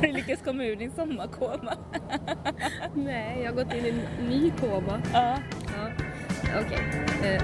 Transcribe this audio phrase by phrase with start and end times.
[0.00, 1.74] Har du lyckats komma ur din sommarkoma?
[2.94, 5.02] Nej, jag har gått in i en ny koma.
[5.12, 5.38] Ja.
[5.76, 5.90] Ja.
[6.60, 6.78] Okej.
[7.22, 7.42] Eh,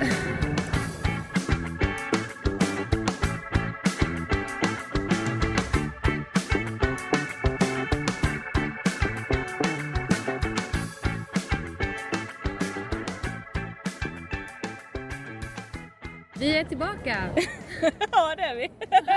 [16.38, 17.16] Vi är tillbaka!
[18.12, 18.70] ja, det är vi.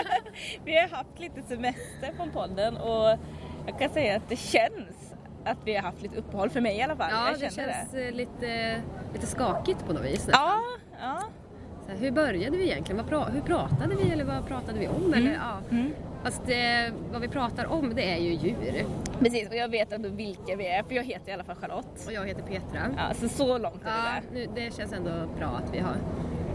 [0.66, 3.18] vi har haft lite semester från podden och
[3.68, 5.14] jag kan säga att det känns
[5.46, 7.12] att vi har haft lite uppehåll, för mig i alla fall.
[7.12, 8.82] Ja, det känns eh, lite,
[9.14, 10.30] lite skakigt på något vis.
[10.32, 10.60] Ja,
[11.02, 11.22] ja.
[11.86, 13.06] Så här, hur började vi egentligen?
[13.06, 15.14] Pra- hur pratade vi eller vad pratade vi om?
[15.14, 15.58] Eller, ja.
[15.72, 15.94] Mm.
[16.24, 18.86] Fast det, vad vi pratar om det är ju djur.
[19.20, 22.06] Precis, och jag vet ändå vilka vi är, för jag heter i alla fall Charlotte.
[22.08, 22.80] Och jag heter Petra.
[22.98, 25.96] Ja, så så långt är Ja, det nu, det känns ändå bra att vi har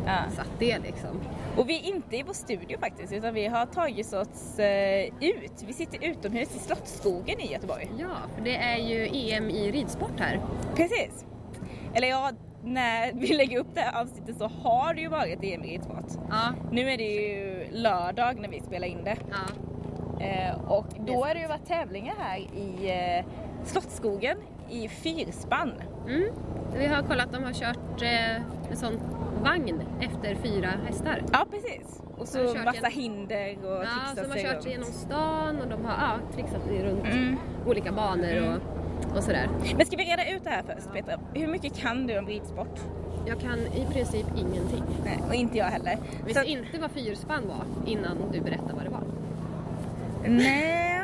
[0.06, 0.30] Ja.
[0.36, 1.20] satt det liksom.
[1.56, 5.62] Och vi är inte i vår studio faktiskt, utan vi har tagit oss eh, ut.
[5.66, 7.88] Vi sitter utomhus i Slottsskogen i Göteborg.
[7.98, 10.40] Ja, för det är ju EM i ridsport här.
[10.76, 11.24] Precis.
[11.95, 12.30] Eller ja,
[12.64, 16.07] när vi lägger upp det här avsnittet så har det ju varit EM i ridsport.
[16.30, 19.16] Ja, Nu är det ju lördag när vi spelar in det.
[19.30, 19.54] ja.
[20.20, 23.24] Eh, och då har det ju varit tävlingar här i eh,
[23.64, 24.36] Slottsskogen
[24.70, 25.73] i fyrspann.
[26.09, 26.32] Mm.
[26.74, 28.36] Vi har kollat, de har kört eh,
[28.70, 28.98] en sån
[29.43, 31.23] vagn efter fyra hästar.
[31.32, 32.02] Ja, precis.
[32.18, 35.60] Och så massa genom- hinder och Ja, trixat så de har sig kört genom stan
[35.60, 37.37] och de har ja, trixat sig runt Mm.
[37.66, 39.49] olika banor och, och sådär.
[39.76, 41.21] Men ska vi reda ut det här först Petra?
[41.35, 42.80] Hur mycket kan du om ridsport?
[43.26, 44.82] Jag kan i princip ingenting.
[45.04, 45.98] Nej, och inte jag heller.
[46.19, 49.02] Jag visste inte vad fyrspann var innan du berättade vad det var.
[50.29, 51.02] Nej,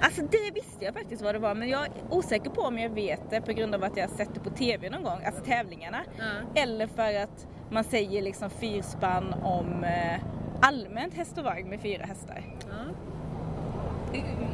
[0.00, 2.90] alltså det visste jag faktiskt vad det var men jag är osäker på om jag
[2.90, 5.44] vet det på grund av att jag har sett det på TV någon gång, alltså
[5.44, 5.98] tävlingarna.
[6.18, 6.62] Ja.
[6.62, 10.20] Eller för att man säger liksom fyrspann om eh,
[10.60, 12.42] allmänt häst och vagn med fyra hästar.
[12.68, 12.94] Ja.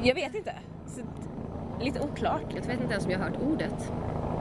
[0.02, 0.52] Jag vet inte.
[0.86, 1.00] Så,
[1.84, 2.42] lite oklart.
[2.54, 3.92] Jag vet inte ens om jag har hört ordet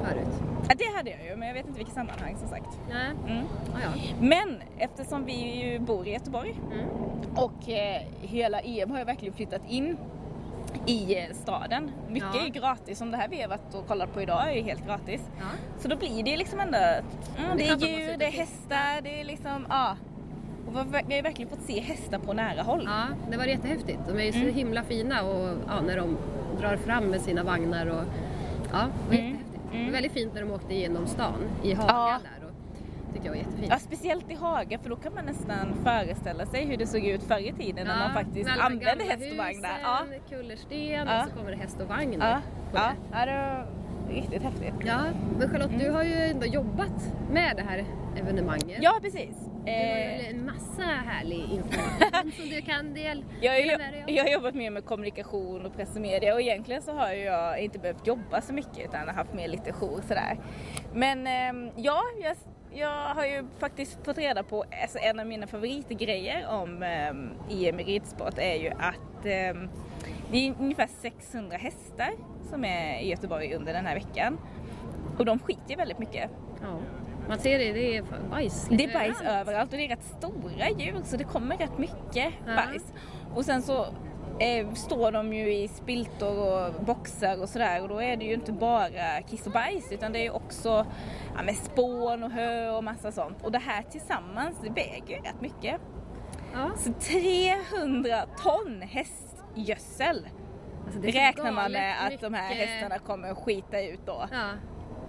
[0.04, 0.42] förut.
[0.70, 2.80] Ja, det hade jag ju men jag vet inte vilket sammanhang som sagt.
[2.90, 3.12] Nej.
[3.36, 3.46] Mm.
[3.74, 4.02] Ja, ja.
[4.20, 6.88] Men eftersom vi ju bor i Göteborg Mm.
[7.36, 9.98] och eh, hela EM har ju verkligen flyttat in
[10.86, 11.92] i eh, staden.
[12.10, 12.46] Mycket Ja.
[12.46, 15.22] är gratis, som det här vi har varit och kollat på idag är helt gratis.
[15.40, 15.46] Ja.
[15.80, 19.20] Så då blir det liksom ändå, mm, Det det är djur, det är hästar, det
[19.22, 19.98] är liksom, ja.
[20.68, 22.84] Och vi har ju verkligen fått se hästar på nära håll.
[22.86, 24.00] ja, det var jättehäftigt.
[24.08, 24.54] De är ju så Mm.
[24.54, 26.18] himla fina och ja, när de
[26.60, 28.04] drar fram med sina vagnar och
[28.72, 29.26] ja, det var Mm.
[29.26, 29.62] jättehäftigt.
[29.72, 29.86] Det Mm.
[29.86, 32.20] var väldigt fint när de åkte igenom stan i Haga Ja.
[32.40, 32.45] där
[33.16, 33.68] tyckte jag var jättefint.
[33.70, 37.24] Ja, speciellt i Haga för då kan man nästan föreställa sig hur det såg ut
[37.24, 39.78] förr i tiden när man faktiskt de använde häst och vagn där.
[39.84, 40.00] Ja,
[40.30, 41.24] Kullersten Ja.
[41.24, 42.82] och så kommer det häst och vagn ja, på ja,
[43.12, 43.18] det.
[43.20, 43.68] ja, det var
[44.16, 44.74] riktigt häftigt.
[44.86, 45.00] Ja,
[45.40, 45.80] men Charlotte Mm.
[45.84, 47.86] du har ju ändå jobbat med det här
[48.20, 48.78] evenemanget.
[48.82, 49.36] Ja, precis.
[49.66, 53.78] Du har Eh, ju en massa härlig information som du kan del, Jag har, dela
[53.78, 54.10] med dig av.
[54.10, 57.60] jag har jobbat mer med kommunikation och press och media och egentligen så har jag
[57.60, 60.38] inte behövt jobba så mycket utan har haft mer lite jour sådär.
[60.94, 62.36] Men ehm, ja, jag,
[62.76, 67.80] jag har ju faktiskt fått reda på, alltså en av mina favoritgrejer om um, EM
[67.80, 69.70] i ridsport är ju att ehm,
[70.32, 72.12] det är ungefär 600 hästar
[72.50, 74.38] som är i Göteborg under den här veckan.
[75.18, 76.30] Och de skiter väldigt mycket.
[76.62, 76.80] Ja.
[77.28, 78.68] Man ser det, det är bajs.
[78.70, 79.48] Det är bajs överallt.
[79.48, 82.56] överallt och det är rätt stora djur så det kommer rätt mycket Ja.
[82.56, 82.94] bajs.
[83.36, 83.86] Och sen så
[84.40, 88.34] eh, står de ju i spiltor och boxar och sådär och då är det ju
[88.34, 90.86] inte bara kiss och bajs utan det är ju också
[91.36, 93.44] ja, med spån och hö och massa sånt.
[93.44, 95.82] Och det här tillsammans det väger ju rätt mycket.
[96.54, 96.72] Ja.
[96.78, 100.28] Så 300 ton hästgödsel
[100.86, 104.28] Alltså, räknar man galet med att de här hästarna kommer skita ut då.
[104.32, 104.50] Ja.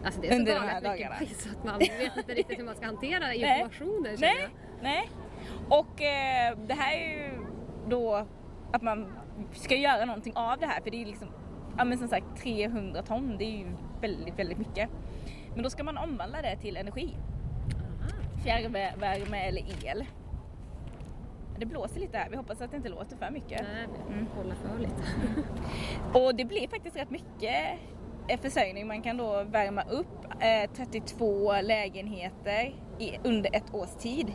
[0.04, 2.59] Alltså det är så Under de galet här mycket så att man vet inte riktigt
[2.59, 4.50] hur man ska hantera informationen Nej, jag.
[4.83, 5.10] nej.
[5.69, 7.47] Och eh, det här är ju
[7.88, 8.27] då
[8.77, 9.07] att man
[9.53, 11.29] ska göra någonting av det här för det är liksom,
[11.79, 13.67] ja men som sagt 300 ton, det är ju
[14.01, 14.91] väldigt, väldigt mycket.
[15.55, 17.17] Men då ska man omvandla det till energi.
[18.45, 20.05] Fjärrvärme eller el.
[21.59, 23.63] Det blåser lite här, vi hoppas att det inte låter för mycket.
[23.63, 24.27] Nej, vi Mm.
[24.37, 25.03] hålla för lite.
[26.19, 27.79] Och det blir faktiskt rätt mycket
[28.29, 28.87] eh, försörjning.
[28.87, 34.33] Man kan då värma upp eh, 32 lägenheter i, under ett års tid.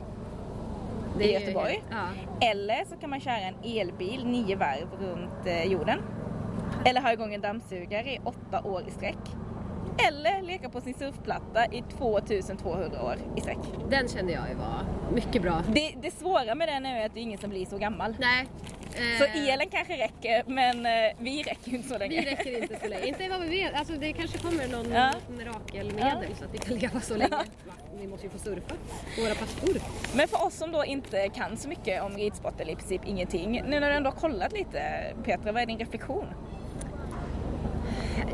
[1.17, 1.83] Det I är Göteborg.
[1.89, 2.07] Ja.
[2.41, 5.99] Eller så kan man köra en elbil nio varv runt eh, jorden.
[6.85, 9.17] Eller ha igång en dammsugare i åtta år i sträck.
[10.07, 13.57] Eller leka på sin surfplatta i 2200 år i sträck.
[13.89, 15.63] Den kände jag ju var mycket bra.
[15.67, 18.15] Det, det svåra med den är att det är ingen som blir så gammal.
[18.19, 18.47] Nej.
[19.17, 22.21] Så eh, elen kanske räcker men eh, vi räcker ju inte så länge.
[22.21, 23.05] Vi räcker inte så länge.
[23.05, 23.73] Inte vad vi vet.
[23.75, 25.11] Alltså det kanske kommer någon Ja.
[25.37, 27.29] mirakelmedel så att vi kan leva så länge.
[27.29, 27.43] Va?
[27.99, 28.75] Vi måste ju få surfa.
[29.21, 29.81] Våra pappor.
[30.15, 33.51] Men för oss som då inte kan så mycket om ridsport eller i princip ingenting.
[33.67, 34.81] Nu när du ändå har kollat lite
[35.23, 36.25] Petra, vad är din reflektion?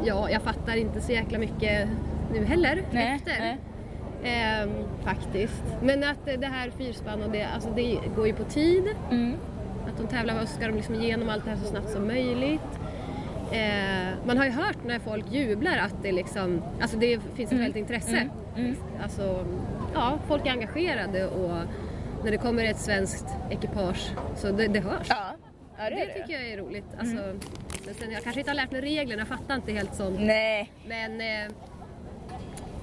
[0.07, 1.87] Ja, jag fattar inte så jäkla mycket
[2.33, 3.39] nu heller Nej, efter.
[3.39, 3.57] nej.
[4.23, 4.69] Ehm,
[5.03, 5.63] faktiskt.
[5.81, 8.83] Men att det här fyrspann och det, alltså det går ju på tid.
[9.11, 9.33] Mm.
[9.87, 12.79] Att de tävlar och ska de liksom igenom allt det här så snabbt som möjligt.
[13.51, 17.59] Eh, man har ju hört när folk jublar att det liksom, alltså det finns ett
[17.59, 18.29] väldigt intresse.
[18.57, 18.75] Mm.
[19.03, 19.45] Alltså,
[19.93, 21.57] ja, folk är engagerade och
[22.23, 25.07] när det kommer ett svenskt ekipage så det, det hörs.
[25.09, 25.36] Ja,
[25.77, 26.85] ja det, det tycker jag är roligt.
[26.99, 27.15] Alltså,
[27.85, 30.19] men sen, jag kanske inte har lärt mig reglerna, jag fattar inte helt sånt.
[30.19, 30.71] Nej.
[30.87, 31.51] Men eh,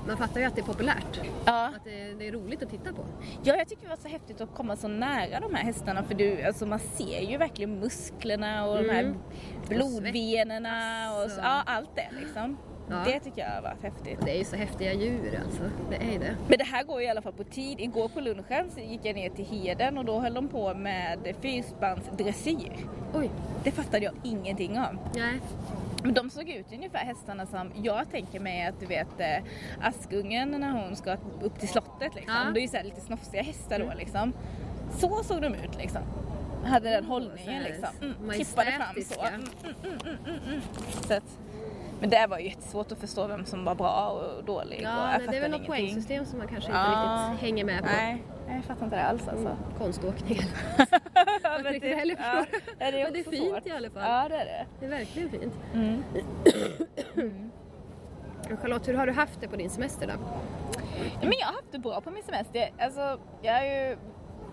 [0.06, 1.20] man fattar ju att det är populärt.
[1.46, 1.67] Ja.
[1.76, 3.05] Att det, det är roligt att titta på.
[3.43, 6.14] ja, jag tycker det var så häftigt att komma så nära de här hästarna för
[6.14, 9.17] du, alltså man ser ju verkligen musklerna och de här Mm.
[9.69, 12.56] blodvenerna och så, ja, allt det liksom.
[12.90, 12.96] Ja.
[13.06, 14.19] Det tycker jag har varit häftigt.
[14.25, 15.62] Det är ju så häftiga djur alltså.
[15.90, 16.36] Det är det.
[16.48, 17.81] Men det här går ju i alla fall på tid.
[17.81, 21.34] Igår på lunchen så gick jag ner till Heden och då höll de på med
[21.40, 22.72] fyrspannsdressyr.
[23.14, 23.31] Oj,
[23.64, 24.98] Det fattade jag ingenting om.
[25.14, 25.40] nej.
[26.02, 29.44] Men de såg ut ungefär hästarna som jag tänker mig att du vet eh,
[29.81, 32.34] Askungen när hon ska upp till slottet liksom.
[32.44, 32.50] Ja.
[32.50, 34.32] Det är ju så här lite snofsiga hästar då liksom.
[34.98, 36.02] Så såg de ut liksom.
[36.64, 37.88] Hade den hållningen liksom.
[38.02, 39.25] Mm, tippade fram så.
[39.26, 40.60] Mm, mm, mm, mm, mm.
[41.08, 41.38] så att,
[42.05, 44.79] men det var ju jättesvårt att förstå vem som var bra och dålig.
[44.79, 47.29] och Ja, jag det är väl något poängsystem som man kanske inte Ja.
[47.31, 47.85] riktigt hänger med på.
[47.87, 49.47] Nej, jag fattar inte det alls alltså.
[49.49, 50.39] Mm, Konståkning.
[50.79, 50.87] Ja,
[51.43, 52.45] Jag men det- heller ja,
[52.79, 53.67] det är Men det är fint svårt.
[53.67, 54.03] i alla fall.
[54.03, 54.67] Ja, det är det.
[54.81, 55.55] Det är verkligen fint.
[55.75, 56.03] Mm.
[58.62, 60.12] Charlotte, hur har du haft det på din semester då?
[61.21, 62.71] Men jag har haft det bra på min semester.
[62.79, 63.97] Alltså, jag ju,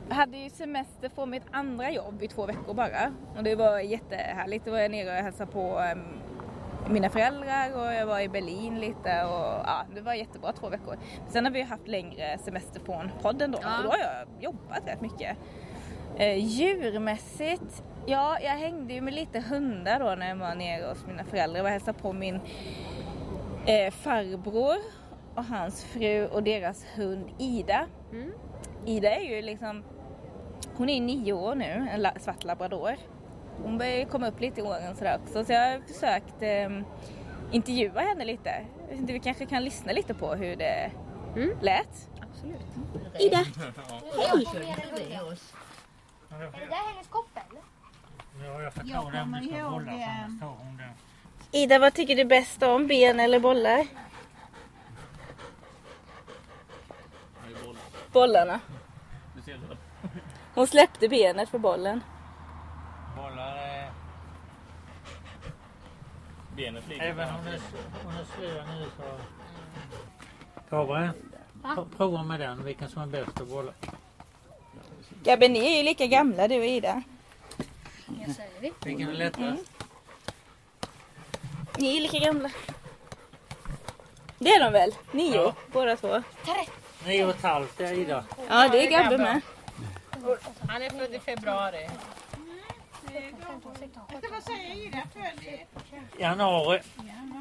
[0.10, 3.14] hade ju semester från mitt andra jobb i två veckor bara.
[3.38, 4.66] Och det var jättehärligt.
[4.66, 6.00] Då var jag nere och hälsade på em,
[6.90, 10.98] mina föräldrar och jag var i Berlin lite och ja, det var jättebra två veckor.
[11.30, 13.78] Sen har vi haft längre semester från podden då Ja.
[13.78, 15.38] och då har jag jobbat rätt mycket.
[16.18, 21.06] Eh, djurmässigt, ja jag hängde ju med lite hundar då när jag var nere hos
[21.08, 21.62] mina föräldrar.
[21.64, 22.40] Och hälsade på min
[23.66, 24.76] eh, farbror
[25.36, 27.86] och hans fru och deras hund Ida.
[28.12, 28.32] Mm.
[28.86, 29.84] Ida är ju liksom,
[30.78, 32.96] hon är nio år nu, en la, svart labrador.
[33.64, 36.70] Hon börjar komma upp lite i åren sådär också så jag har försökt eh,
[37.52, 38.66] intervjua henne lite.
[38.82, 40.92] Jag vet inte, vi kanske kan lyssna lite på hur det
[41.36, 41.58] Mm.
[41.62, 42.10] lät.
[42.22, 42.62] Absolut.
[43.20, 43.38] Ida!
[43.38, 43.46] Är
[46.60, 47.44] det där hennes koppel?
[48.44, 50.90] Ja, jag får Jag ta den kommer vi ska ihåg, bolla, annars tar hon den.
[51.52, 52.88] Ida, vad tycker du bäst om?
[52.88, 53.88] Ben eller bollar?
[58.12, 58.60] Bollarna.
[60.56, 62.02] Hon släppte benet för bollen.
[63.18, 63.92] Bollar är...
[66.62, 67.60] Benet ligger Även om det
[68.04, 69.04] hon är slö nu så...
[70.76, 71.10] Gabriel,
[71.76, 73.72] pro- prova med den, vilken som är bäst att bolla.
[75.24, 77.04] Gabbe, ni är ju lika gamla du och Ida.
[78.84, 79.72] Vilken är lättast?
[81.78, 82.50] Ni är lika gamla.
[84.40, 84.92] Det är de väl?
[85.12, 85.54] Nio, Ja.
[85.72, 86.24] båda två.
[87.06, 88.24] Nio och ett halvt är Ida.
[88.50, 89.42] Ja, det är Gabbe med.
[90.70, 91.90] Han är född i februari.
[96.20, 96.80] Januari.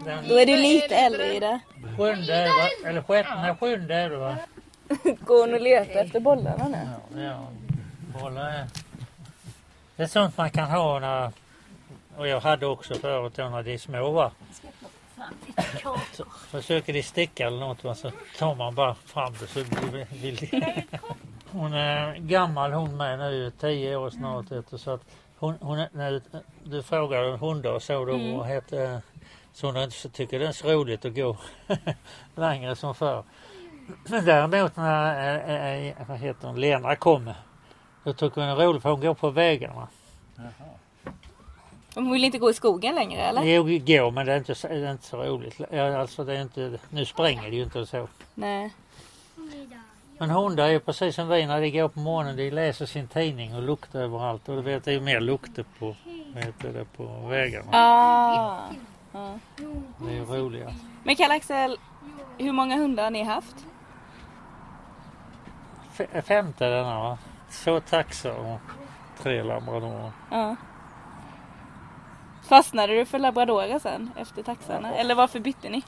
[0.05, 1.61] Den Då är du lite äldre Ida.
[1.97, 4.37] sjunde, är va- eller sjätte, nej sjunde är det va?
[5.21, 6.89] Går hon och letar efter bollarna nu?
[7.15, 7.47] Ja, ja.
[8.21, 8.67] Bollar är...
[9.97, 11.33] Det är sånt man kan ha när...
[12.17, 14.31] Och jag hade också förut då när de är små va.
[16.13, 20.07] Så försöker de sticka eller något va, så tar man bara fram det så blir
[20.23, 20.83] vill de.
[21.53, 25.05] Hon är gammal hon med nu, 10 år snart vet du, så att
[25.41, 26.23] hon, hon är, när
[26.65, 28.37] du frågar om hundar och så då Mm.
[28.39, 29.01] vad heter
[29.53, 31.37] så hon inte så tycker det är så roligt att gå
[32.35, 33.25] längre som förr.
[34.09, 37.35] Men däremot när äh, äh, vad heter hon, Lena kommer
[38.05, 39.89] då tycker hon det är roligt för hon går på vägarna.
[41.95, 43.43] Hon vill inte gå i skogen längre eller?
[43.43, 45.61] Jo, går men det är inte, det är inte så roligt.
[45.71, 48.09] Ja, Alltså det är inte, nu springer det ju inte så.
[48.35, 48.75] Nej.
[50.21, 52.37] Men hundar är ju precis som vi när de går på morgonen.
[52.37, 54.49] De läser sin tidning och luktar överallt.
[54.49, 55.95] Och du vet det är ju mer lukter på,
[56.59, 57.69] det, på vägarna.
[57.73, 58.61] Ah.
[59.13, 59.39] Ja.
[59.99, 60.75] Det är ju roligare.
[61.05, 61.77] Men Kalle Axel,
[62.39, 63.57] hur många hundar har ni haft?
[65.99, 67.19] F- femte denna va?
[67.51, 68.61] Två taxar och
[69.23, 70.13] tre labradorer.
[70.31, 70.57] Ja.
[72.49, 74.95] Fastnade du för labradorer sen efter taxarna?
[74.95, 75.83] Eller varför bytte ni?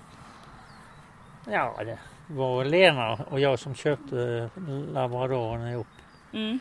[1.44, 4.50] Ja, det var Lena och jag som köpte
[4.92, 5.86] labradoren ihop.
[6.32, 6.60] Mm.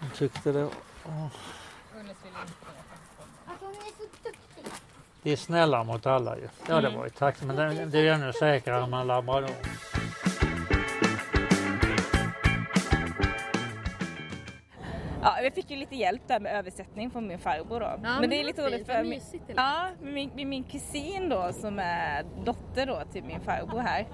[0.00, 0.68] Hon tyckte det.
[4.24, 4.72] duktig.
[5.22, 6.48] De är snälla mot alla ju.
[6.68, 7.42] Ja, det var ju tack.
[7.42, 9.50] Men det, det är ju ännu säkrare med labrador.
[15.22, 17.98] Ja, vi fick ju lite hjälp där med översättning från min farbror då.
[18.02, 19.20] men det det är var lite roligt för min,
[19.56, 24.06] ja, min, min kusin då som är dotter då till min farbror här.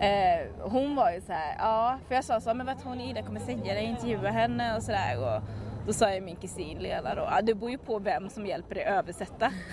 [0.00, 3.10] Eh, hon var ju så här, ja, för jag sa så, men vad tror ni
[3.10, 5.18] Ida kommer säga när jag intervjuar henne och sådär.
[5.36, 5.42] Och
[5.86, 8.74] då sa jag min kusin Lena då, ja det beror ju på vem som hjälper
[8.74, 9.52] dig översätta.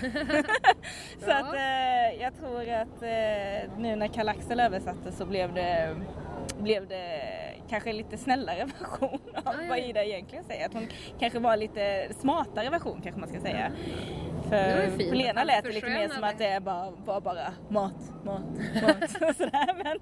[1.18, 1.36] så Ja.
[1.38, 5.96] att eh, jag tror att eh, nu när Karl Axel översatte så blev det
[6.58, 7.20] blev det
[7.68, 10.66] kanske lite snällare version av vad Ida egentligen säger.
[10.66, 10.86] Att hon
[11.20, 13.70] kanske var lite smartare version kanske man ska säga.
[14.48, 17.94] För på Lena lät det lite mer som att det är bara, var bara mat,
[18.24, 18.42] mat,
[18.82, 19.74] mat och sådär.
[19.84, 19.98] Men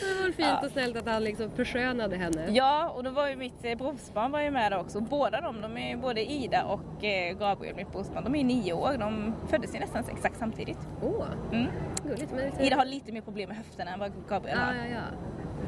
[0.00, 2.46] Det var fint och snällt att han liksom förskönade henne.
[2.50, 5.00] ja, och då var ju mitt eh, brorsbarn var ju med också.
[5.00, 8.96] Båda de, de är både Ida och eh, Gabriel, mitt brorsbarn, de är nio år.
[8.98, 10.78] De föddes ju nästan exakt samtidigt.
[11.02, 11.66] Åh, Mm.
[12.02, 12.32] gulligt.
[12.32, 12.64] Men lite...
[12.64, 14.74] Ida har lite mer problem med höfterna än vad Gabriel Ja, har.
[14.74, 15.00] ja, ja.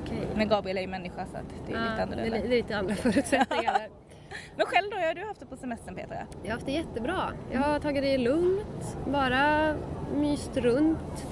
[0.05, 0.19] Okej.
[0.37, 2.37] Men Gabriel är ju människa så att det är lite Ja, det, är, annorlunda.
[2.39, 3.77] det är lite andra förutsättningar.
[4.57, 6.17] Men själv då, hur har du haft det på semestern Petra?
[6.43, 7.33] Jag har haft det jättebra.
[7.53, 9.75] Jag har tagit det lugnt, bara
[10.17, 11.27] myst runt.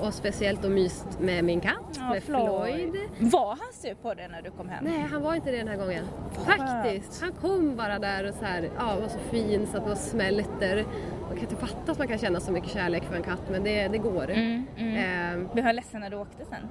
[0.00, 2.96] Och speciellt då myst med min katt, med Floyd.
[3.18, 4.84] Var han sur på dig när du kom hem?
[4.84, 6.04] Nej, han var inte det den här gången.
[6.46, 7.22] Faktiskt.
[7.22, 10.84] Han kom bara där och så här, ja, var så fin så att det smälter.
[11.28, 13.64] Man kan inte fatta att man kan känna så mycket kärlek för en katt, men
[13.64, 14.30] det, det går.
[14.30, 14.94] Mm, mm.
[14.96, 16.68] Ehm, Du var ledsen när du åkte sen?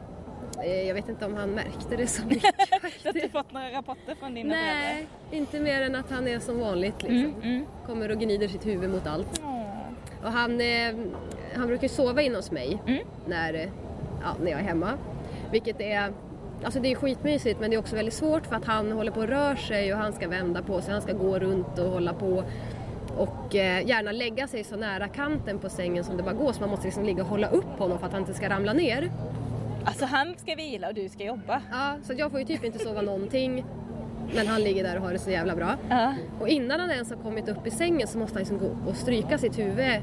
[0.63, 2.55] Eh, jag vet inte om han märkte det så mycket
[3.03, 6.39] Du har inte fått några rapporter från dina Nej, inte mer än att han är
[6.39, 7.25] som vanligt föräldrar?
[7.25, 7.41] liksom.
[7.41, 7.67] Mm, mm.
[7.87, 9.41] Kommer och gnider sitt huvud mot allt.
[9.43, 9.61] Åh.
[10.23, 10.95] Och han, eh,
[11.55, 13.03] han brukar sova in hos mig Mm.
[13.27, 13.69] när, eh,
[14.21, 14.93] ja, när jag är hemma.
[15.51, 16.13] Vilket är,
[16.63, 19.19] alltså det är skitmysigt men det är också väldigt svårt för att han håller på
[19.19, 22.13] och rör sig och han ska vända på sig, han ska gå runt och hålla
[22.13, 22.43] på.
[23.17, 26.59] Och eh, gärna lägga sig så nära kanten på sängen som det bara går så
[26.61, 29.11] man måste liksom ligga och hålla upp honom för att han inte ska ramla ner.
[29.85, 31.61] Alltså han ska vila och du ska jobba.
[31.71, 33.65] Ja, så jag får ju typ inte sova någonting.
[34.35, 35.75] Men han ligger där och har det så jävla bra.
[35.89, 36.15] Ja.
[36.39, 38.95] Och innan han ens har kommit upp i sängen så måste han liksom gå och
[38.95, 40.01] stryka sitt huvud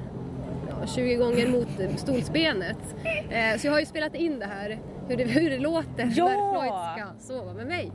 [0.68, 2.78] ja, 20 gånger mot stolsbenet.
[3.30, 6.24] Eh, så jag har ju spelat in det här, hur det, hur det låter Ja!
[6.24, 7.92] när Floyd ska sova med mig.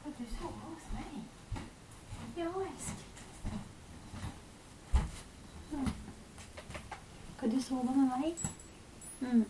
[0.00, 1.22] Ska du sova hos mig?
[2.34, 3.60] Ja, älskling.
[5.72, 5.86] Mm.
[7.36, 8.34] Ska du sova med mig?
[9.20, 9.44] Mm.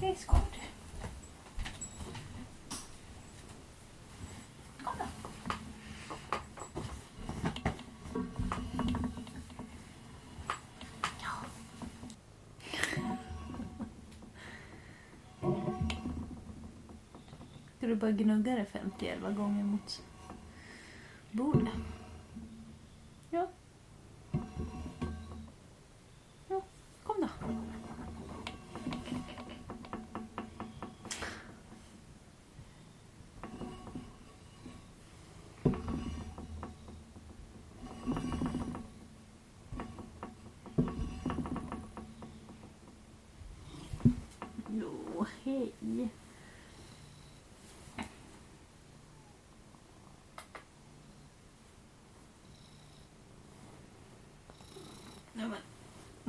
[0.00, 0.60] Det ska du.
[4.84, 5.06] Kom då.
[17.76, 18.66] Ska du bara gnugga det
[19.00, 20.02] 50-11 gånger mot
[21.30, 21.68] bordet?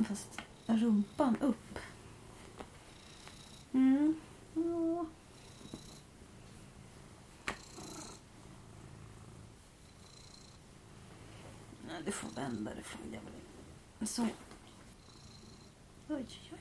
[0.08, 1.78] Fast rumpan upp.
[3.72, 4.14] Mm.
[4.54, 5.06] Ja.
[11.88, 13.14] Nej, du får vända det Floyd.
[13.14, 14.22] Jag vill- Så.
[14.22, 14.28] Oj,
[16.08, 16.58] oj, oj,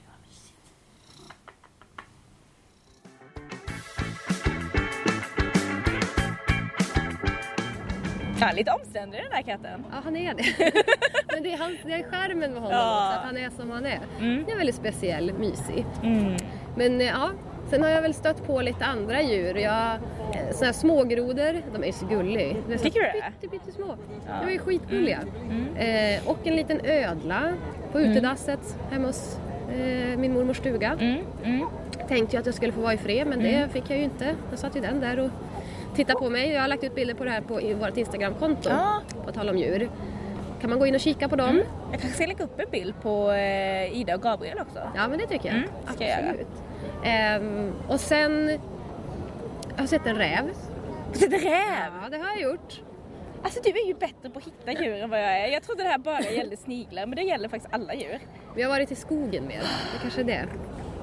[8.55, 9.85] lite omständig den där katten.
[9.91, 10.71] Ja, han är det.
[11.37, 13.07] Men det är, hans, det är skärmen med honom Ja.
[13.07, 13.99] också, att han är som han är.
[14.19, 14.43] Mm.
[14.45, 15.85] Det är väldigt speciell, mysig.
[16.03, 16.35] Mm.
[16.75, 17.29] Men eh, ja,
[17.69, 19.55] sen har jag väl stött på lite andra djur.
[19.55, 22.55] Jag, eh, såna här smågrodor, de är så gulliga.
[22.67, 23.31] De är så Tycker du det?
[23.41, 23.95] Pytte, pyttesmå.
[24.27, 24.33] Ja.
[24.45, 25.19] De är skitgulliga.
[25.49, 25.75] Mm.
[26.15, 27.53] Eh, och en liten ödla
[27.91, 29.39] på utedasset hemma hos
[29.71, 30.97] eh, min mormors stuga.
[30.99, 31.17] Mm.
[31.43, 31.67] Mm.
[32.07, 34.35] Tänkte ju att jag skulle få vara i fred men det fick jag ju inte.
[34.49, 35.29] Jag satt ju den där och
[35.95, 36.49] tittade på mig.
[36.51, 38.69] Jag har lagt ut bilder på det här på vårt Instagramkonto.
[38.69, 39.01] Ja.
[39.25, 39.89] På tal om djur.
[40.61, 41.49] Kan man gå in och kika på dem?
[41.49, 41.63] Mm.
[41.91, 44.79] Jag kanske ska lägga upp en bild på eh, Ida och Gabriel också.
[44.95, 45.57] Ja men det tycker jag.
[45.57, 46.19] Mm, ska jag.
[46.19, 46.47] Absolut.
[47.03, 48.59] Ehm, och sen
[49.75, 50.49] jag har sett en räv.
[51.13, 51.91] Ett räv!
[52.03, 52.81] Ja det har jag gjort.
[53.43, 55.47] Alltså du är ju bättre på att hitta djur än vad jag är.
[55.47, 58.19] Jag trodde det här bara gällde sniglar men det gäller faktiskt alla djur.
[58.55, 59.59] Vi har varit i skogen med.
[59.93, 60.45] Det kanske är det.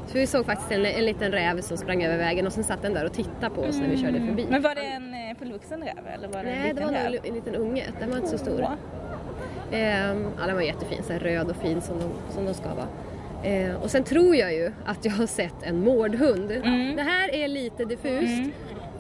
[0.07, 2.83] Så vi såg faktiskt en, en liten räv som sprang över vägen och sen satt
[2.83, 4.47] den där och tittade på oss när vi körde förbi.
[4.51, 6.93] Men var det en eh, fullvuxen räv eller var det en Nej, det liten var
[6.93, 7.15] räv?
[7.15, 7.85] en, en liten unge.
[8.01, 8.67] Den var inte så stor.
[9.73, 12.89] Ehm, ja, den var jättefin, så röd och fin som de, som de ska vara.
[13.45, 16.51] Ehm, och sen tror jag ju att jag har sett en mårdhund.
[16.51, 16.97] Mm.
[16.97, 18.53] Det här är lite diffust.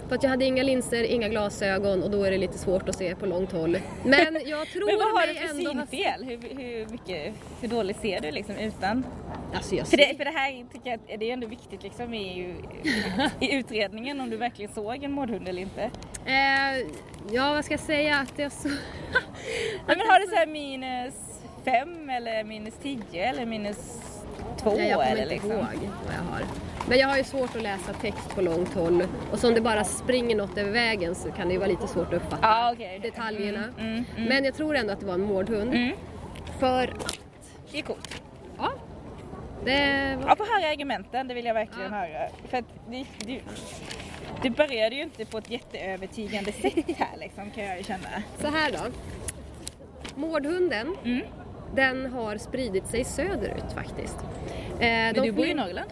[0.08, 2.96] För att jag hade inga linser, inga glasögon och då är det lite svårt att
[2.98, 3.78] se på långt håll.
[4.04, 6.24] Men jag tror Men vad har du för synfel?
[6.24, 9.04] Hur, hur, mycket, hur dåligt ser du liksom utan?
[9.54, 10.08] Alltså jag För ser...
[10.08, 12.54] det, för det här tycker jag det är ändå viktigt liksom i,
[13.40, 15.82] i utredningen om du verkligen såg en mårdhund eller inte.
[16.24, 16.86] Eh,
[17.30, 18.16] ja, vad ska jag säga?
[18.18, 18.68] Att jag så...
[19.86, 21.14] Nej, men har du så här minus
[21.64, 24.00] fem eller minus tio eller minus
[24.62, 25.50] två Nej, jag kommer eller inte liksom?
[25.50, 25.60] ihåg
[26.06, 26.42] vad jag har.
[26.88, 29.60] Men jag har ju svårt att läsa text på långt håll och så om det
[29.60, 32.72] bara springer något över vägen så kan det ju vara lite svårt att uppfatta Ja,
[32.72, 32.98] okej.
[33.02, 33.64] detaljerna.
[33.78, 34.28] Mm, mm, mm.
[34.28, 35.74] Men jag tror ändå att det var en mårdhund.
[35.74, 35.96] Mm.
[36.60, 36.92] För,
[37.72, 38.22] Det är coolt.
[38.58, 38.72] ja,
[39.64, 40.28] det var...
[40.28, 42.28] Ja, få höra argumenten, det vill jag verkligen höra.
[42.48, 43.40] För att det, det,
[44.44, 48.08] det började ju inte på ett jätteövertygande sätt här liksom kan jag ju känna.
[48.40, 48.78] Så här då.
[50.14, 51.20] Mårdhunden, Mm.
[51.74, 54.16] den har spridit sig söderut faktiskt.
[54.72, 55.90] Eh, Men du bor ju i Norrland?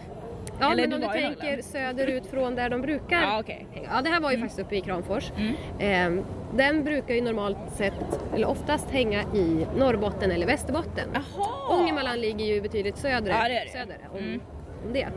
[0.59, 3.89] Ja, eller men om du tänker söderut från där de brukar Ja, hänga.
[3.95, 5.31] Ja, det här var ju faktiskt uppe i Kramfors.
[5.79, 6.17] Mm.
[6.19, 6.23] Eh,
[6.55, 7.93] den brukar ju normalt sett,
[8.35, 11.09] eller oftast hänga i Norrbotten eller Västerbotten.
[11.13, 11.79] Jaha!
[11.79, 13.71] Ångermanland ligger ju betydligt södre, Ja, det det.
[13.79, 14.41] söder om, Mm.
[14.85, 15.07] Om det.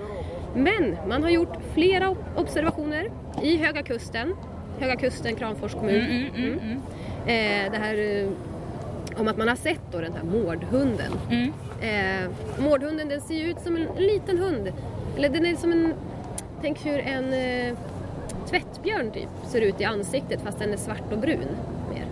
[0.55, 3.11] Men man har gjort flera ob- observationer
[3.43, 4.35] i Höga Kusten,
[4.81, 6.01] Höga Kusten, Kramfors kommun.
[6.01, 6.81] Mm, mm, mm,
[7.27, 7.95] Eh, det här
[8.25, 8.29] eh,
[9.21, 11.13] om att man har sett då den här mårdhunden.
[11.31, 11.53] mm.
[11.83, 14.73] Eh, mårdhunden den ser ju ut som en liten hund.
[15.17, 15.95] Eller den är som en,
[16.63, 17.77] tänk hur en eh,
[18.51, 21.39] tvättbjörn typ ser ut i ansiktet fast den är svart och brun
[21.95, 22.05] mer.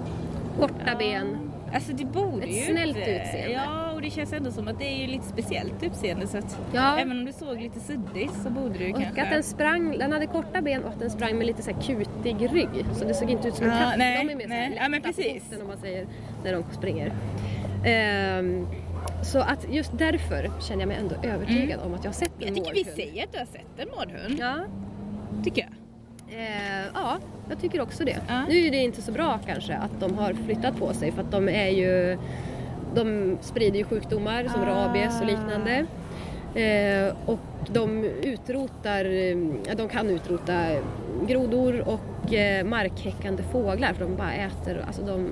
[0.61, 1.39] Korta ben.
[1.75, 3.11] Alltså det borde Ett ju snällt inte...
[3.11, 3.51] utseende.
[3.67, 6.99] Ja, det känns ändå som att det är ju lite speciellt utseende så att Ja.
[6.99, 9.23] även om du såg lite suddig så borde du Och kanske...
[9.23, 11.83] att den sprang, den hade korta ben och att den sprang med lite så här
[11.83, 12.85] kutig rygg.
[12.95, 13.95] Så det såg inte ut som en Ja, katt.
[13.99, 14.71] nej, de är mer så här nej.
[14.71, 15.43] lätta Ja, men precis.
[15.63, 16.07] om man säger
[16.45, 17.13] när de springer.
[17.85, 18.67] Ehm,
[19.23, 22.49] så att just därför känner jag mig ändå övertygad om att jag har sett en
[22.49, 22.55] Mm.
[22.57, 22.97] Jag tycker vi mårdhund.
[22.97, 24.39] säger att du har sett en mårdhund.
[24.41, 24.65] Ja,
[25.45, 25.71] Tycker jag.
[26.41, 27.19] Eh, ja,
[27.49, 28.17] jag tycker också det.
[28.29, 28.43] Ja.
[28.49, 31.31] Nu är det inte så bra kanske att de har flyttat på sig för att
[31.31, 32.19] de är ju
[32.95, 34.67] de sprider ju sjukdomar som Ah.
[34.67, 35.87] rabies och liknande.
[36.55, 37.39] Eh, och
[37.73, 39.37] de utrotar, eh,
[39.77, 40.67] de kan utrota
[41.29, 45.29] grodor och eh, markhäckande fåglar för de bara äter, alltså de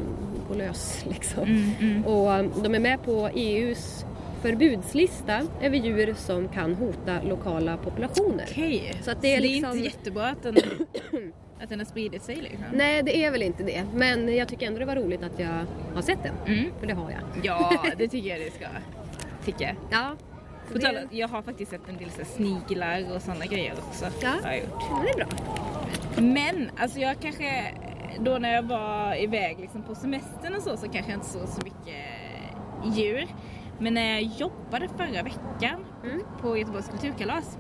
[0.48, 1.42] går lös liksom.
[1.44, 2.04] Mm, mm.
[2.06, 4.04] Och eh, de är med på EUs
[4.42, 8.44] förbudslista över djur som kan hota lokala populationer.
[8.50, 10.56] Okej, Så att det är så liksom- det är inte jättebra att den,
[11.62, 12.64] att den har spridit sig liksom?
[12.72, 13.84] Nej, det är väl inte det.
[13.94, 16.34] Men jag tycker ändå det var roligt att jag har sett den.
[16.58, 16.72] Mm.
[16.80, 17.20] För det har jag.
[17.42, 18.66] Ja, det tycker jag det ska.
[19.44, 19.74] Tycker jag.
[19.90, 20.16] Ja.
[20.72, 23.72] På Det, tal om- Jag har faktiskt sett en del så sniglar och sådana grejer
[23.88, 24.04] också.
[24.22, 24.28] Ja.
[24.44, 25.04] Har gjort.
[25.04, 25.26] det är bra.
[26.22, 27.74] Men alltså jag kanske,
[28.20, 31.48] då när jag var iväg liksom på semestern och så, så kanske jag inte såg
[31.48, 32.04] så mycket
[32.98, 33.26] djur.
[33.78, 36.20] Men när jag jobbade förra veckan Mm.
[36.40, 37.58] på Göteborgs kulturkalas,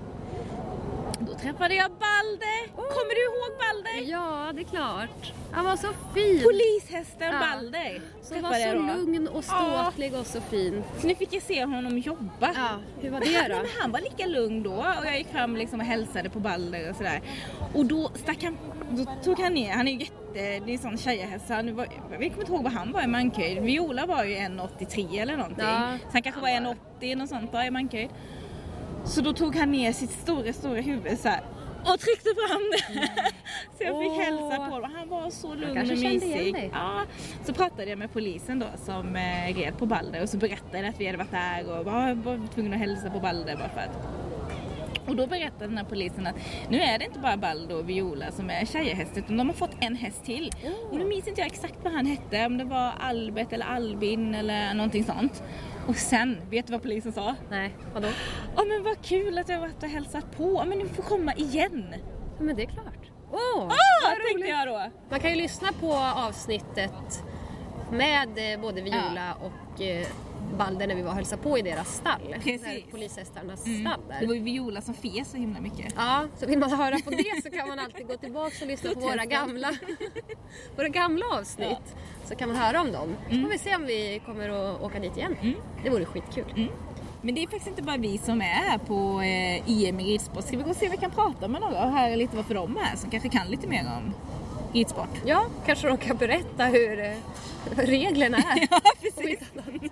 [1.26, 2.68] då träffade jag Balder!
[2.76, 4.10] Kommer du ihåg Balder?
[4.12, 5.32] Ja, det är klart.
[5.52, 6.42] Han var så fin.
[6.42, 7.38] Polishästen Ja.
[7.40, 8.00] Balder!
[8.22, 10.82] Så var så lugn och ståtlig och så fin.
[11.00, 12.52] Så nu fick jag se honom jobba.
[12.54, 12.68] Ja,
[13.00, 13.56] hur var det då?
[13.56, 16.90] men han var lika lugn då och jag gick fram liksom och hälsade på Balder
[16.90, 17.20] och sådär.
[17.74, 18.56] Och då stack han,
[18.90, 21.74] då tog han ner, han är ju jätte, det är en sån tjejhäst, så han
[21.76, 23.62] var, jag kommer inte ihåg vad han var i mankhöjd.
[23.62, 25.64] Viola var ju 1,83 eller någonting.
[25.64, 25.96] Ja.
[26.02, 28.10] Så han kanske var 1,80 något sånt då i mankhöjd.
[29.04, 31.42] Så då tog han ner sitt stora, stora huvud så här
[31.84, 33.08] och tryckte fram det.
[33.78, 34.20] Så jag fick Åh.
[34.20, 34.90] hälsa på honom.
[34.94, 36.70] Han var så lugn och mysig.
[36.72, 37.02] Ja,
[37.44, 41.00] så pratade jag med polisen då som eh, red på Balder och så berättade att
[41.00, 44.08] vi hade varit där och var, var tvungna att hälsa på Balder bara för att.
[45.06, 46.34] Och då berättade den här polisen att
[46.68, 49.76] nu är det inte bara Balder och Viola som är tjejhäst utan de har fått
[49.80, 50.50] en häst till.
[50.90, 54.34] Och nu minns inte jag exakt vad han hette, om det var Albert eller Albin
[54.34, 55.42] eller någonting sånt.
[55.86, 57.34] Och sen, vet du vad polisen sa?
[57.50, 58.08] Nej, vadå?
[58.56, 61.02] Ja men vad kul att du har varit och hälsat på, Ja, men du får
[61.02, 61.94] komma igen.
[62.38, 62.86] Ja, men det är klart.
[63.32, 63.68] Åh, Ah,
[64.02, 64.48] vad tänkte roligt.
[64.48, 64.90] jag då.
[65.10, 67.22] Man kan ju lyssna på avsnittet
[67.90, 69.80] med eh, både Viola och
[70.58, 72.34] Balder när vi var och hälsade på i deras stall.
[72.42, 72.84] Precis.
[72.90, 73.80] Polishästarnas Mm.
[73.80, 74.26] stall Det där.
[74.26, 75.94] var ju Viola som fes så himla mycket.
[75.96, 78.90] Ja, så vill man höra på det så kan man alltid gå tillbaka och lyssna
[78.94, 79.70] på våra gamla,
[80.76, 81.94] våra gamla avsnitt.
[82.24, 83.14] Så kan man höra om dem.
[83.30, 85.36] Så får vi se om vi kommer att åka dit igen.
[85.42, 85.54] Mm.
[85.84, 86.68] Det vore skitkul.
[87.24, 90.44] Men det är faktiskt inte bara vi som är här på eh, IM i ridsport.
[90.44, 92.54] Ska vi gå och se om vi kan prata med några och höra lite varför
[92.54, 94.14] de är här som kanske kan lite mer om
[94.72, 95.08] ridsport?
[95.26, 97.12] Ja, kanske de kan berätta hur eh,
[97.76, 98.68] reglerna är.
[98.70, 98.80] Ja,
[99.66, 99.80] Om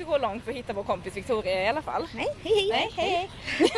[0.00, 0.12] inte.
[0.12, 2.06] Ja, gå långt för att hitta vår kompis Victoria i alla fall.
[2.14, 2.70] Nej, hej hej.
[2.70, 3.30] Nej, hej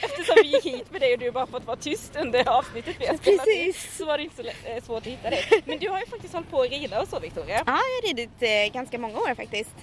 [0.00, 3.06] Eftersom vi gick hit med dig och du bara fått vara tyst under avsnittet vi
[3.06, 3.96] har spelat Precis.
[3.96, 5.44] så var det inte så lätt, eh, svårt att hitta dig.
[5.64, 7.54] Men du har ju faktiskt hållit på att rida och så Victoria.
[7.56, 9.76] Ja, jag har ridit eh, ganska många år faktiskt.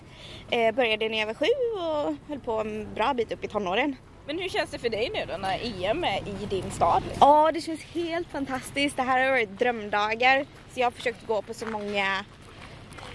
[0.51, 1.45] Eh, började när jag var sju
[1.79, 3.95] och höll på en bra bit upp i tonåren.
[4.27, 7.03] Men hur känns det för dig nu då när EM är i din stad?
[7.09, 7.27] Liksom?
[7.27, 8.97] Ja, det känns helt fantastiskt.
[8.97, 10.45] Det här har varit drömdagar.
[10.73, 12.25] Så jag har försökt gå på så många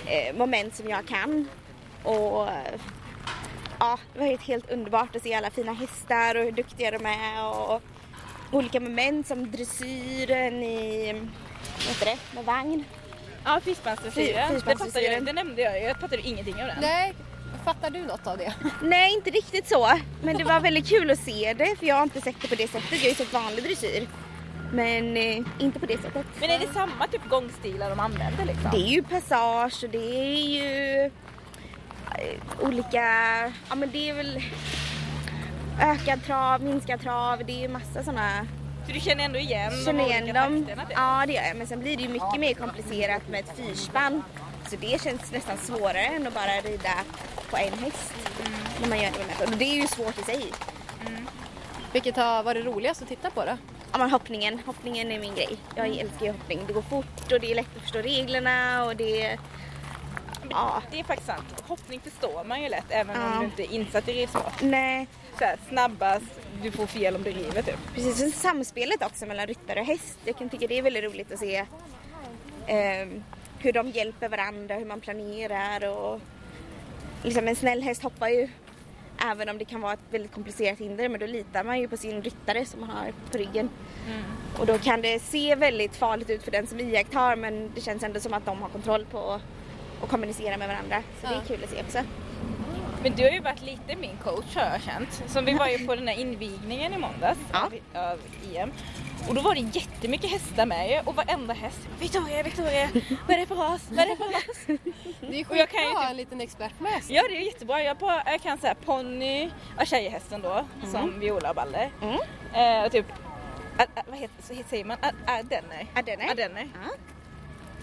[0.06, 1.48] eh, moment som jag kan.
[2.04, 2.48] Och
[3.78, 7.44] ja, det varit helt underbart att se alla fina hästar och hur duktiga de är
[7.46, 7.82] och
[8.52, 12.84] olika moment som dressyren i, vad heter det, med vagn.
[13.44, 14.48] Ja, Fiskbandsdressyren.
[14.60, 16.76] Fy- Det, det nämnde jag ju, jag fattade ingenting av den.
[16.80, 17.14] Nej,
[17.64, 18.54] fattar du något av det?
[18.82, 19.88] Nej, inte riktigt så.
[20.22, 22.54] Men det var väldigt kul att se det för jag har inte sett det på
[22.54, 22.92] det sättet.
[22.92, 24.08] Jag har ju sett vanlig dressyr.
[24.72, 26.26] Men eh, inte på det sättet.
[26.40, 28.70] Men är det samma typ gångstilar de använder liksom?
[28.70, 31.10] Det är ju passage och det är ju
[32.60, 33.02] olika,
[33.68, 34.42] ja men det är väl
[35.80, 38.46] ökad trav, minskad trav, det är ju massa sådana,
[38.86, 40.64] Så du känner ändå igen känner de igen olika dem.
[40.64, 40.84] takterna?
[40.88, 40.96] typ?
[40.98, 44.22] Ja det gör jag, men sen blir det ju mycket mer komplicerat med ett fyrspann.
[44.70, 46.90] Så det känns nästan svårare än att bara rida
[47.50, 48.14] på en häst.
[48.80, 49.44] När man gör det.
[49.44, 50.52] Och det är ju svårt i sig.
[51.92, 53.56] Vilket har varit roligast att titta på då?
[53.92, 55.56] Ja men hoppningen, hoppningen är min grej.
[55.76, 56.60] Jag älskar ju hoppning.
[56.66, 59.38] Det går fort och det är lätt att förstå reglerna och det
[60.50, 61.64] Ja, Det är faktiskt sant.
[61.68, 63.32] Hoppning förstår man ju lätt även Ja.
[63.32, 64.62] om du inte är insatt i ridsport.
[64.62, 65.06] nej.
[65.38, 67.78] Så här, snabbast, du får fel om du river typ.
[67.94, 70.18] Precis, och samspelet också mellan ryttare och häst.
[70.24, 71.66] Jag kan tycka det är väldigt roligt att se
[72.66, 73.24] ehm,
[73.58, 76.20] hur de hjälper varandra, hur man planerar och
[77.22, 78.48] liksom en snäll häst hoppar ju
[79.30, 81.96] även om det kan vara ett väldigt komplicerat hinder men då litar man ju på
[81.96, 83.68] sin ryttare som man har på ryggen.
[84.58, 88.02] Och då kan det se väldigt farligt ut för den som iakttar men det känns
[88.02, 89.40] ändå som att de har kontroll på
[90.04, 91.02] att kommunicera med varandra.
[91.20, 91.42] Så det är Ja.
[91.48, 91.98] kul att se också.
[93.02, 95.22] Men du har ju varit lite min coach har jag känt.
[95.26, 97.58] Som vi var ju på den här invigningen i måndags Ja.
[97.94, 98.18] av, av
[98.54, 98.72] EM.
[99.28, 102.88] Och då var det jättemycket hästar med ju och varenda häst Victoria, Victoria,
[103.28, 103.82] vad är det för ras?
[103.90, 104.78] Vad är det för ras?
[105.20, 107.16] Det är Och jag kan skitbra att ha typ- en liten expert med sig.
[107.16, 107.82] Ja det är jättebra.
[107.82, 111.90] Jag, på, jag kan säga ponny, ja, tjejhästen då, som Viola och Balle.
[112.02, 112.18] Mm.
[112.54, 113.06] Eh, och typ,
[113.78, 114.96] a, a, vad heter, så heter- säger man?
[115.02, 115.86] A- Ardenner.
[115.94, 116.30] Ardenner.
[116.30, 116.68] Ardenner.
[116.84, 116.90] Ja.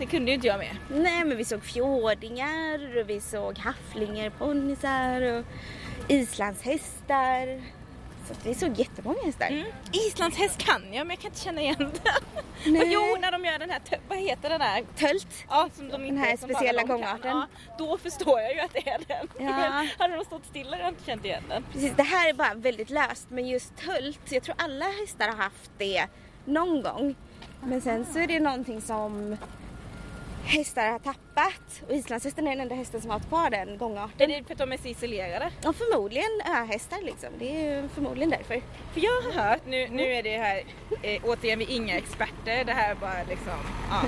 [0.01, 0.77] Det kunde ju inte jag med.
[0.89, 5.45] Nej men vi såg fjordingar och vi såg hafflingar, ponnysar och
[6.07, 7.61] islandshästar.
[8.27, 9.47] Så vi såg jättemånga hästar.
[9.47, 9.67] Mm.
[9.91, 12.43] Islands häst kan jag men jag kan inte känna igen den.
[12.73, 12.81] Nej.
[12.81, 14.83] Och jo när de gör den här, vad heter den här?
[14.95, 15.45] Tölt.
[15.49, 17.37] Ja, som de inte, här speciella gångarten.
[17.37, 19.27] Ja, då förstår jag ju att det är den.
[19.37, 19.57] Ja.
[19.57, 21.63] Men hade de stått stilla hade jag inte känt igen den.
[21.73, 25.35] Precis, det här är bara väldigt löst men just tölt, jag tror alla hästar har
[25.35, 26.05] haft det
[26.45, 27.15] någon gång.
[27.63, 29.37] Men sen så är det någonting som
[30.45, 34.29] hästar har tappat och islandshästen är den enda hästen som har kvar den Är gångarten.
[34.29, 35.51] det för att de är så isolerade?
[35.65, 38.61] Och förmodligen öhästar liksom, det är ju förmodligen därför.
[38.93, 40.63] För jag har hört, nu, nu är det här,
[41.01, 43.53] eh, återigen vi är inga experter, det här är bara liksom,
[43.89, 44.01] ja.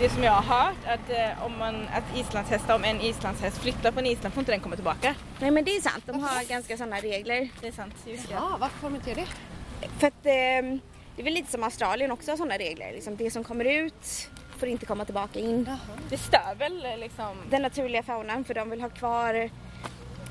[0.00, 3.92] Det som jag har hört att eh, om man, att islandshästar, om en islandshäst flyttar
[3.92, 5.14] från Island får inte den komma tillbaka.
[5.40, 7.48] Nej men det är sant, de har ganska sådana regler.
[7.60, 8.34] Det är sant, just det.
[8.34, 9.88] Ja, varför får de inte göra det?
[9.98, 10.78] För att eh,
[11.16, 12.92] det är väl lite som Australien också har sådana regler.
[12.92, 15.70] Liksom det som kommer ut får inte komma tillbaka in.
[16.10, 19.34] Det stör väl liksom, Den naturliga faunan för de vill ha kvar,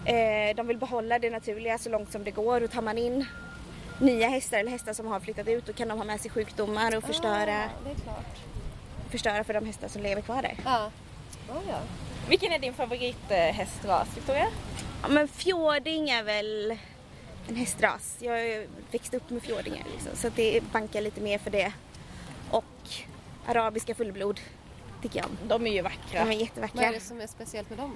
[0.06, 3.26] eh, de vill behålla det naturliga så långt som det går och tar man in
[4.00, 6.98] nya hästar eller hästar som har flyttat ut då kan de ha med sig sjukdomar
[6.98, 8.38] och förstöra, Ah, det är klart.
[9.12, 10.56] förstöra för de hästar som lever kvar där.
[10.66, 10.92] Ja.
[11.48, 11.80] Ja, ja.
[12.30, 14.48] vilken är din favorithästras Victoria?
[15.02, 16.78] Ja, men fjording är väl
[17.50, 18.16] en hästras.
[18.20, 21.72] Jag har ju växt upp med fjordingar liksom, så det bankar lite mer för det.
[22.52, 22.66] Och
[23.48, 24.40] arabiska fullblod
[25.02, 25.38] tycker jag om.
[25.48, 26.00] De är ju vackra.
[26.14, 26.84] De är Vad jättevackra.
[26.86, 27.94] är det som är speciellt med dem?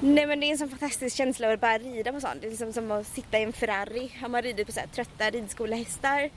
[0.00, 2.34] Nej men det är en sån fantastisk känsla att bara rida på sånt.
[2.40, 4.12] Det är liksom som att sitta i en Ferrari.
[4.20, 6.30] Har man ridit på så här trötta ridskolehästar.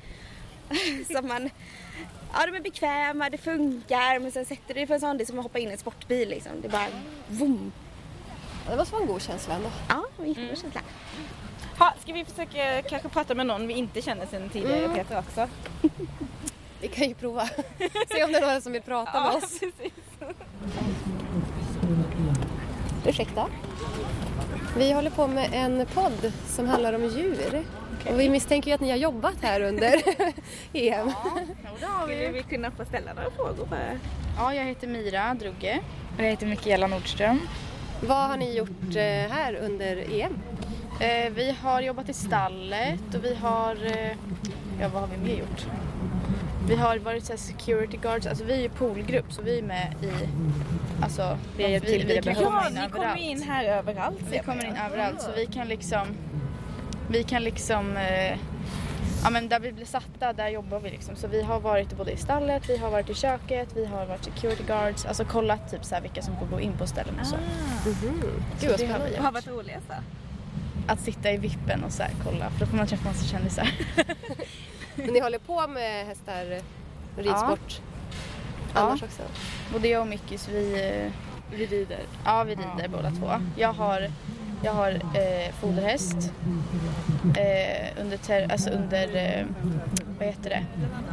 [1.13, 1.49] som man,
[2.33, 5.23] ja de är bekväma, det funkar men sen sätter du dig på en sån, det
[5.23, 6.51] är som att hoppa in i en sportbil liksom.
[6.61, 6.87] Det är bara.
[8.65, 9.71] Ja, Det måste vara en god känsla ändå.
[9.89, 10.81] Ja, en jättebra känsla.
[11.77, 15.47] Ha, ska vi försöka kanske prata med någon vi inte känner sedan tidigare Peter också?
[16.81, 17.45] Vi kan ju prova.
[18.11, 19.59] Se om det är några som vill prata med oss.
[19.59, 19.93] precis.
[23.05, 23.45] Ursäkta?
[24.77, 27.63] Vi håller på med en podd som handlar om djur.
[28.09, 29.93] Och vi misstänker ju att ni har jobbat här under
[30.73, 31.11] EM.
[32.03, 33.79] Skulle vi kunna få ställa några frågor bara?
[34.37, 35.79] Ja, jag heter Mira Drugge.
[36.17, 37.39] Och jag heter Mikaela Nordström.
[38.01, 40.39] Vad har ni gjort eh, här under EM?
[40.99, 43.75] Eh, vi har jobbat i stallet och vi har...
[43.85, 44.11] Eh,
[44.81, 45.65] ja, vad har vi mer gjort?
[46.69, 50.11] Vi har varit så security guards, alltså vi är poolgrupp så vi är med i,
[51.03, 53.19] alltså Vi hjälpt till vid vi kan komma Ja, in ni kommer överallt.
[53.21, 54.17] in här överallt.
[54.31, 56.07] Vi kommer in överallt så vi kan liksom,
[57.09, 58.37] vi kan liksom, eh,
[59.23, 61.15] ja men där vi blir satta, där jobbar vi liksom.
[61.15, 64.23] Så vi har varit både i stallet, vi har varit i köket, vi har varit
[64.23, 67.27] security guards, alltså kollat typ så här vilka som får gå in på ställen och
[67.27, 67.35] så.
[67.85, 69.11] Gud vad det har vi spännande.
[69.15, 69.93] Vad har varit roligast då?
[70.87, 73.69] Att sitta i vippen och så här kolla, för då får man träffa massa kändisar.
[75.05, 76.45] Men ni håller på med hästar,
[77.17, 77.81] ridsport?
[78.73, 79.21] Annars också?
[79.73, 81.11] Både jag och Mickis, vi, eh,
[81.57, 81.99] Vi rider.
[82.25, 83.31] ja vi rider båda två.
[83.57, 84.07] Jag har,
[84.63, 86.31] jag har eh, foderhäst
[87.37, 89.45] eh, under, ter, alltså under eh,
[90.19, 90.65] vad heter det,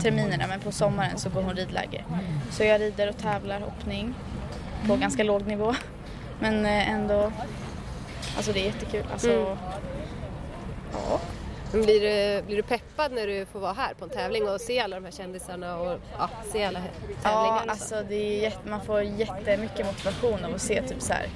[0.02, 2.04] terminerna men på sommaren så går hon ridläger.
[2.50, 4.14] Så jag rider och tävlar hoppning
[4.88, 5.74] på ganska låg nivå.
[6.40, 7.32] Men eh, ändå,
[8.36, 9.04] alltså det är jättekul.
[9.12, 9.56] Alltså, Mm.
[10.92, 11.20] ja.
[11.72, 14.80] Blir du, blir du peppad när du får vara här på en tävling och se
[14.80, 16.80] alla de här kändisarna och ja, se alla
[17.22, 17.62] tävlingarna?
[17.66, 21.28] Ja, alltså det är jätte, man får jättemycket motivation av att se typ så här.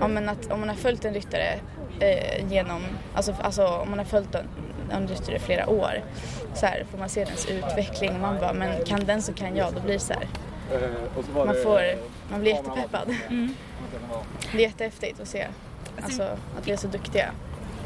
[0.00, 1.60] Ja, men att, om man har följt en ryttare
[2.00, 2.82] eh, genom,
[3.14, 4.48] alltså, alltså om man har följt en,
[4.90, 6.02] en ryttare i flera år
[6.54, 9.56] så här, får man se dens utveckling och man bara, men kan den så kan
[9.56, 9.74] jag.
[9.74, 10.28] Då blir det så här,
[11.34, 11.82] man, får,
[12.30, 13.16] man blir jättepeppad.
[14.52, 15.46] Det är jättehäftigt att se
[16.02, 16.22] alltså,
[16.58, 17.30] att vi är så duktiga.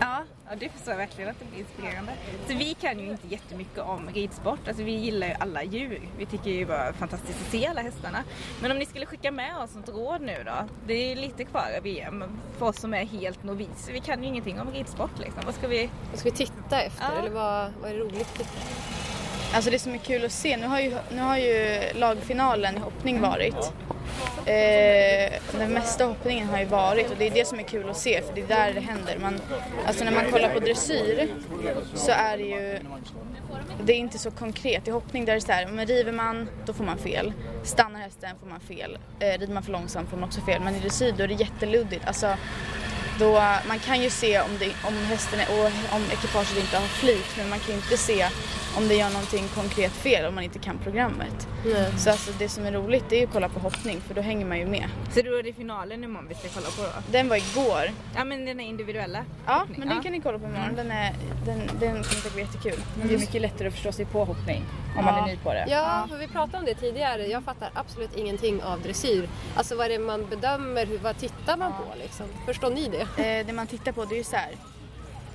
[0.01, 2.13] Ja, ja, det förstår jag verkligen att det blir inspirerande.
[2.49, 4.69] Så vi kan ju inte jättemycket om ridsport.
[4.69, 6.01] Alltså vi gillar ju alla djur.
[6.19, 8.25] Vi tycker ju bara fantastiskt att se alla hästarna.
[8.63, 10.69] Men om ni skulle skicka med oss något råd nu då?
[10.87, 12.25] Det är lite kvar av VM
[12.59, 13.93] för oss som är helt noviser.
[13.93, 15.43] Vi kan ju ingenting om ridsport liksom.
[15.47, 15.91] Vad ska vi...
[16.11, 17.05] Vad ska vi titta efter?
[17.05, 17.19] Ja.
[17.19, 18.51] Eller vad, vad är det roligt att titta
[19.55, 22.79] Alltså det som är kul att se, nu har ju, nu har ju lagfinalen i
[22.79, 23.73] hoppning varit.
[24.47, 27.97] Eh, den mesta hoppningen har ju varit och det är det som är kul att
[27.97, 29.19] se för det är där det händer.
[29.19, 29.41] Man,
[29.87, 31.29] alltså när man kollar på dressyr
[31.95, 32.79] så är det ju
[33.85, 34.89] det är inte så konkret.
[34.89, 37.33] I hoppning där är det så här, men river man då får man fel.
[37.63, 38.99] Stannar hästen får man fel.
[39.21, 40.63] Eh, rider man för långsamt får man också fel.
[40.65, 42.07] Men i dressyr då är det jätteluddigt.
[42.07, 42.37] Alltså,
[43.19, 43.33] då,
[43.69, 45.67] man kan ju se om, det, om hästen är, och
[45.97, 48.27] om ekipaget inte har flyt men man kan ju inte se
[48.77, 51.49] om det gör någonting konkret fel om man inte kan programmet.
[51.65, 51.93] Nej.
[51.99, 54.21] Så alltså, det som är roligt det är ju att kolla på hoppning för då
[54.21, 54.89] hänger man ju med.
[55.15, 57.03] Så då är det finalen imorgon vi ska kolla på då?
[57.13, 57.91] Den var igår.
[58.17, 59.25] Ja men den är individuella.
[59.47, 60.03] Ja, men den Ja.
[60.03, 60.75] kan ni kolla på imorgon.
[60.77, 61.13] Den, är,
[61.47, 62.81] den, den kommer säkert bli jättekul.
[62.99, 64.65] Men det är mycket lättare att förstå sig på hoppning
[64.99, 65.67] om man är ny på det.
[65.69, 67.27] Ja, för vi pratade om det tidigare.
[67.27, 69.29] Jag fattar absolut ingenting av dressyr.
[69.57, 70.89] Alltså vad är det man bedömer?
[71.03, 72.27] Vad tittar man på liksom?
[72.47, 73.23] Förstår ni det?
[73.39, 74.51] Eh, det man tittar på det är ju så här.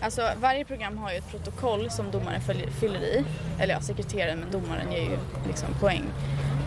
[0.02, 2.42] Alltså varje program har ju ett protokoll som domaren
[2.80, 3.26] fyller i.
[3.60, 6.04] Eller ja, sekreteraren men domaren ger ju liksom poäng.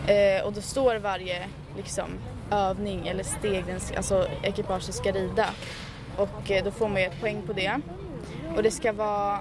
[0.07, 1.45] Eh, och då står varje
[1.77, 2.09] liksom,
[2.51, 5.49] övning eller steg den, alltså, ekipaget ska rida.
[6.17, 7.81] Och eh, då får man ju ett poäng på det.
[8.55, 9.39] Och det ska vara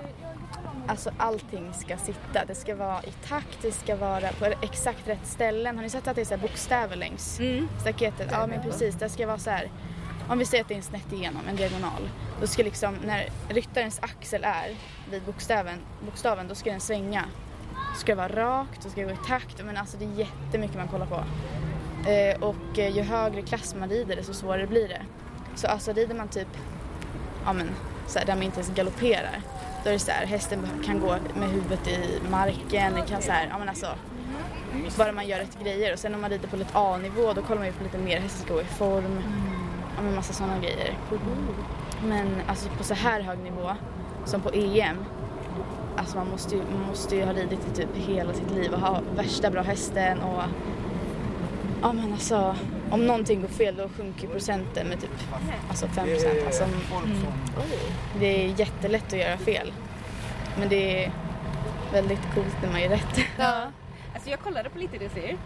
[0.87, 2.45] Alltså allting ska sitta.
[2.47, 5.77] Det ska vara i takt, det ska vara på exakt rätt ställen.
[5.77, 7.41] Har ni sett att det är så bokstäver längs
[7.81, 8.29] staketet?
[8.31, 9.71] Ja men precis, det ska vara så här.
[10.29, 12.09] Om vi säger att det är en snett igenom, en diagonal.
[12.41, 14.77] Då ska liksom, när ryttarens axel är
[15.11, 17.25] vid bokstaven, bokstaven då ska den svänga.
[17.93, 19.65] Då ska det vara rakt, då ska det gå i takt.
[19.65, 21.25] Men alltså det är jättemycket man kollar på.
[22.11, 25.03] Eh, och eh, ju högre klass man rider desto svårare blir det.
[25.55, 26.49] Så alltså rider man typ,
[27.45, 27.71] ja men
[28.07, 29.41] så här, där man inte ens galopperar.
[29.85, 33.33] Då är det så här, hästen kan gå med huvudet i marken, det kan så
[33.33, 33.87] här, ja men alltså
[34.99, 37.59] bara man gör rätt grejer och sen om man rider på lite A-nivå då kollar
[37.59, 39.23] man ju på lite mer, hästen ska gå i form,
[40.03, 40.95] men massa sådana grejer.
[42.05, 43.71] Men alltså på så här hög nivå
[44.25, 44.97] som på EM,
[45.97, 48.81] alltså man måste ju, man måste ju ha ridit i typ hela sitt liv och
[48.81, 50.43] ha värsta bra hästen och
[51.83, 52.57] ja men alltså
[52.91, 55.11] om någonting går fel då sjunker procenten med typ
[55.69, 56.39] alltså 5 procent.
[56.47, 56.73] Alltså, mm,
[58.19, 59.73] det är jättelätt att göra fel.
[60.59, 61.13] Men det är
[61.93, 63.19] väldigt coolt när man gör rätt.
[63.39, 63.67] Ja.
[64.15, 65.37] Alltså jag kollade på lite dressyr.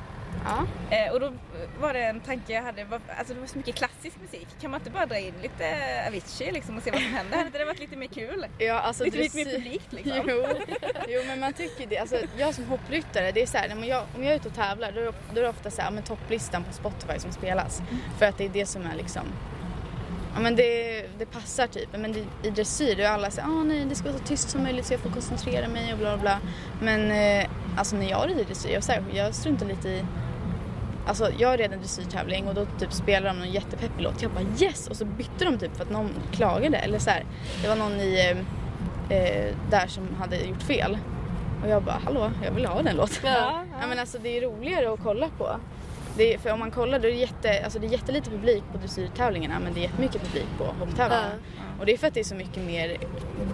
[0.44, 0.66] Ja.
[0.96, 1.33] Eh, och då
[1.81, 4.48] var det en tanke jag hade, var- alltså det var så mycket klassisk musik.
[4.61, 5.64] Kan man inte bara dra in lite
[6.09, 7.37] Avicii liksom och se vad som händer?
[7.37, 8.46] Hade inte det varit lite mer kul?
[8.59, 10.22] Ja, alltså Lite, lite mer publikt liksom.
[10.29, 10.46] Jo,
[11.09, 11.98] jo, men man tycker det.
[11.98, 14.55] Alltså, jag som hoppryttare, det är så här, om, jag, om jag är ute och
[14.55, 15.01] tävlar då
[15.35, 17.83] då är det ofta så här, men topplistan på Spotify som spelas.
[18.18, 19.22] För att det är det som är liksom
[20.35, 21.88] Ja men det, det passar typ.
[21.92, 24.24] Men det, i dressyr då är alla så här, ah, nej det ska vara så
[24.24, 26.40] tyst som möjligt så jag får koncentrera mig och bla bla bla.
[26.81, 30.05] Men eh, alltså när jag rider dressyr, jag, så här, jag struntar lite i
[31.09, 34.23] Alltså jag red en dressyrtävling och då typ spelade de någon jättepeppig låt.
[34.23, 34.88] Jag bara yes!
[34.88, 36.77] Och så bytte de typ för att någon klagade.
[36.77, 37.25] Eller så här,
[37.62, 38.35] det var någon i,
[39.11, 40.99] eh, eh, där som hade gjort fel.
[41.62, 43.33] Och jag bara hallå, jag vill ha den låten.
[43.33, 43.64] Ja.
[43.81, 45.57] Ja, men alltså det är roligare att kolla på.
[46.18, 48.64] Det är, för om man kollar då är det, jätte, alltså det är jättelite publik
[48.72, 51.31] på dressyrtävlingarna men det är jättemycket publik på hopptävlingarna.
[51.81, 52.96] Och det är för att det är så mycket mer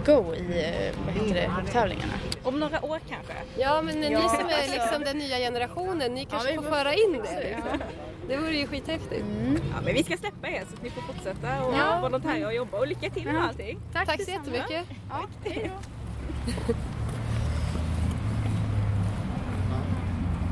[0.05, 2.13] go i eh, vad heter det, hopptävlingarna.
[2.43, 3.33] Om några år kanske.
[3.57, 6.63] Ja, men ni Ja, som är alltså- liksom den nya generationen, ni kanske vi får
[6.63, 7.43] föra in det.
[7.49, 7.79] Liksom.
[8.27, 9.25] Det vore ju skithäftigt.
[9.55, 11.99] Ja, men vi ska släppa er så att ni får fortsätta och Ja.
[12.01, 13.79] volontärera och jobba och lycka till med allting.
[13.93, 14.85] Tack, så jättemycket.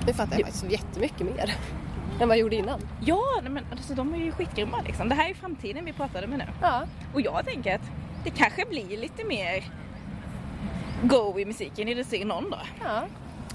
[0.07, 1.55] Nu fattar jag faktiskt så jättemycket mer
[2.23, 2.79] än vad jag gjorde innan.
[3.05, 5.09] Ja, men alltså, de är ju skitgrymma liksom.
[5.09, 6.45] Det här är framtiden vi pratade med nu.
[6.61, 6.83] Ja.
[7.13, 7.91] Och jag tänker att
[8.23, 9.63] det kanske blir lite mer
[11.03, 12.67] go i musiken i dressyr någon dag.
[12.83, 13.03] ja.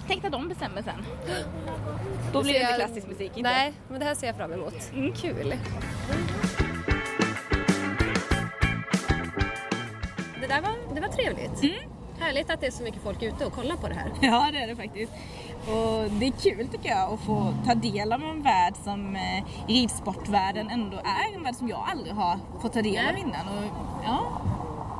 [0.06, 1.04] Tänk att de bestämmer sen.
[2.32, 3.50] Då Det blir det inte klassisk musik, inte?
[3.50, 4.90] Nej, men det här ser jag fram emot.
[4.94, 5.12] Mm.
[5.12, 5.54] Kul.
[10.40, 11.62] Det där var, det var trevligt.
[11.62, 11.97] Mm.
[12.28, 14.12] Härligt att det är så mycket folk ute och kollar på det här.
[14.20, 15.12] Ja, det är det faktiskt.
[15.66, 19.44] Och det är kul tycker jag att få ta del av en värld som eh,
[19.66, 21.36] ridsportvärlden ändå är.
[21.36, 23.20] En värld som jag aldrig har fått ta del av Nej.
[23.22, 23.48] innan.
[23.48, 23.64] Och,
[24.04, 24.20] ja,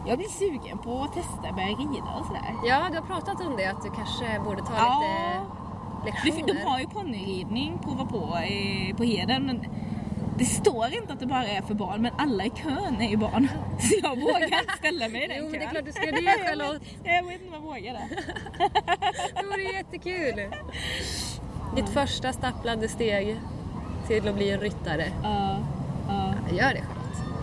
[0.07, 2.55] jag blir sugen på att testa börja rida och sådär.
[2.65, 5.03] Ja, du har pratat om det, att du kanske borde ta Ja.
[6.05, 6.55] lite lektioner.
[6.55, 9.43] de har ju ponnyridning, prova på eh, på Heden.
[9.47, 9.65] Men
[10.39, 13.17] det står inte att det bara är för barn, men alla i kön är ju
[13.17, 13.49] barn.
[13.81, 15.71] Så jag vågar inte ställa mig i den Jo, men det är kön.
[15.71, 16.83] klart du ska det, Jag Charlotte.
[17.05, 18.09] Jag vet inte om jag vågar det.
[19.41, 20.55] Det vore jättekul.
[21.77, 23.37] Ditt första stapplande steg
[24.07, 25.13] till att bli en ryttare.
[25.23, 25.59] Ja,
[26.09, 26.35] ja.
[26.57, 26.85] Gör det.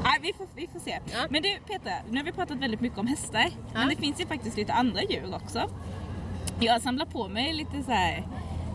[0.03, 0.99] Nej, vi får, vi får se.
[1.13, 1.19] Ja.
[1.29, 3.45] Men du Petra, nu har vi pratat väldigt mycket om hästar.
[3.73, 5.69] Men det finns ju faktiskt lite andra djur också.
[6.59, 8.27] Jag har samlat på mig lite så här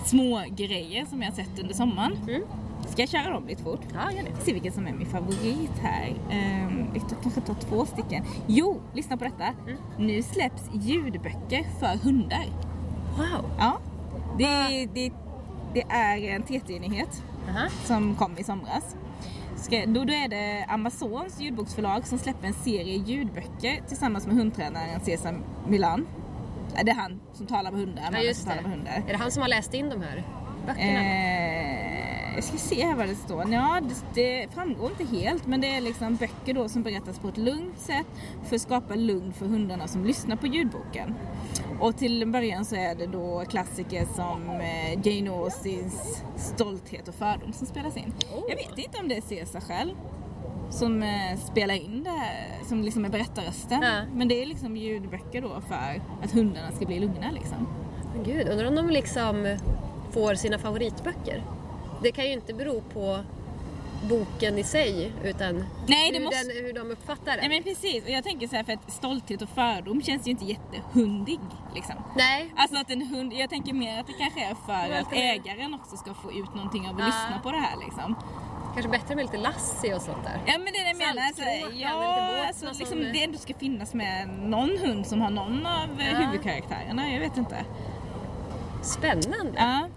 [0.04, 2.16] små grejer som jag har sett under sommaren.
[2.28, 2.42] Mm.
[2.88, 3.80] Ska jag köra dem lite fort?
[3.94, 4.44] Ja, gör det.
[4.44, 6.08] Se vilken som är min favorit här.
[6.10, 8.24] Um, vi tar- kanske tar två stycken.
[8.46, 9.44] Jo, lyssna på detta.
[9.44, 9.78] Mm.
[9.98, 12.44] Nu släpps ljudböcker för hundar.
[13.16, 13.50] Wow.
[13.58, 13.78] Ja.
[14.38, 15.12] Det, det,
[15.74, 17.68] det är en TT-nyhet Aha.
[17.84, 18.96] som kom i somras.
[19.56, 25.00] Ska, då, då är det Amazons ljudboksförlag som släpper en serie ljudböcker tillsammans med hundtränaren
[25.00, 25.34] Cesar
[25.68, 26.06] Milan.
[26.84, 28.02] Det är han som talar med hundar.
[28.12, 28.54] Ja, just det.
[28.62, 29.02] med hundar.
[29.08, 30.24] Är det han som har läst in de här
[30.66, 31.00] böckerna?
[31.00, 31.79] Eh,
[32.40, 33.52] jag ska se här vad det står.
[33.52, 37.28] Ja, det, det framgår inte helt men det är liksom böcker då som berättas på
[37.28, 38.06] ett lugnt sätt
[38.44, 41.14] för att skapa lugn för hundarna som lyssnar på ljudboken.
[41.80, 47.14] Och till en början så är det då klassiker som eh, Jane Austens Stolthet och
[47.14, 48.14] fördom som spelas in.
[48.48, 49.94] Jag vet inte om det är Caesar själv
[50.70, 53.82] som eh, spelar in det här, som liksom är berättarrösten.
[53.82, 54.02] Ja.
[54.14, 57.68] Men det är liksom ljudböcker då för att hundarna ska bli lugna liksom.
[58.14, 59.56] Men Gud, undrar om de liksom
[60.10, 61.44] får sina favoritböcker?
[62.02, 63.20] Det kan ju inte bero på
[64.08, 67.50] boken i sig utan Nej, det hur, måste- den, hur de uppfattar Nej den.
[67.50, 70.44] men precis, och jag tänker så här för att stolthet och fördom känns ju inte
[70.44, 71.38] jättehundig
[71.74, 71.94] liksom.
[72.16, 72.52] Nej.
[72.56, 75.96] Alltså att en hund, jag tänker mer att det kanske är för att ägaren också
[75.96, 77.06] ska få ut någonting av att Ja.
[77.06, 78.16] lyssna på det här liksom.
[78.74, 80.40] Kanske bättre med lite Lassie och sånt där.
[80.46, 81.42] Ja men det är det jag menar, alltså,
[81.76, 85.88] ja, alltså, liksom, som- det ändå ska finnas med någon hund som har någon av
[85.98, 86.18] Ja.
[86.18, 87.64] huvudkaraktärerna, jag vet inte.
[88.82, 89.52] Spännande.
[89.56, 89.88] Ja.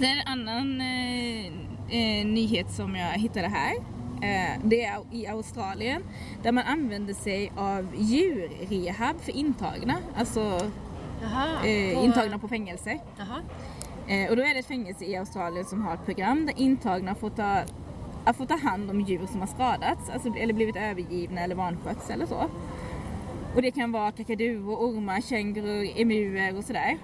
[0.00, 1.46] Det är en annan eh,
[1.88, 3.74] eh, nyhet som jag hittade här.
[4.22, 6.02] Eh, det är i Australien
[6.42, 9.94] där man använder sig av djurrehab för intagna.
[10.16, 10.40] Alltså
[11.22, 11.66] Jaha.
[11.66, 12.98] eh, på- intagna på fängelse.
[14.08, 17.14] Eh, och då är det ett fängelse i Australien som har ett program där intagna
[17.14, 17.62] får ta,
[18.24, 22.10] att få ta hand om djur som har skadats alltså, eller blivit övergivna eller vanskötts
[22.10, 22.44] eller så.
[23.54, 26.98] Och det kan vara kakaduor, ormar, kängurur, emuer och sådär.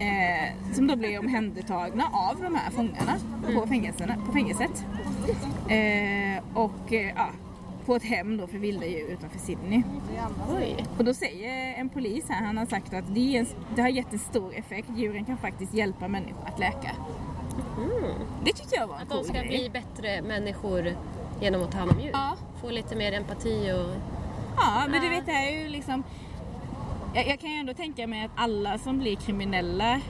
[0.00, 3.16] Eh, som då blir omhändertagna av de här fångarna
[3.54, 4.84] på, fängelserna, på fängelset.
[5.68, 7.28] Eh, och eh, ja,
[7.86, 9.82] på ett hem då för vilda djur utanför Sydney.
[10.56, 10.84] Oj.
[10.98, 13.46] Och då säger en polis här, han har sagt att det, en,
[13.76, 14.88] det har gett en stor effekt.
[14.96, 16.90] Djuren kan faktiskt hjälpa människor att läka.
[18.44, 19.48] Det tyckte jag var en Att de cool ska grej.
[19.48, 20.92] bli bättre människor
[21.40, 22.10] genom att ta hand om djur.
[22.12, 22.36] Ja.
[22.60, 23.94] Få lite mer empati och...
[24.56, 26.02] Ja, men du vet det här är ju liksom...
[27.18, 30.00] Jag, jag kan ju ändå tänka mig att alla som blir kriminella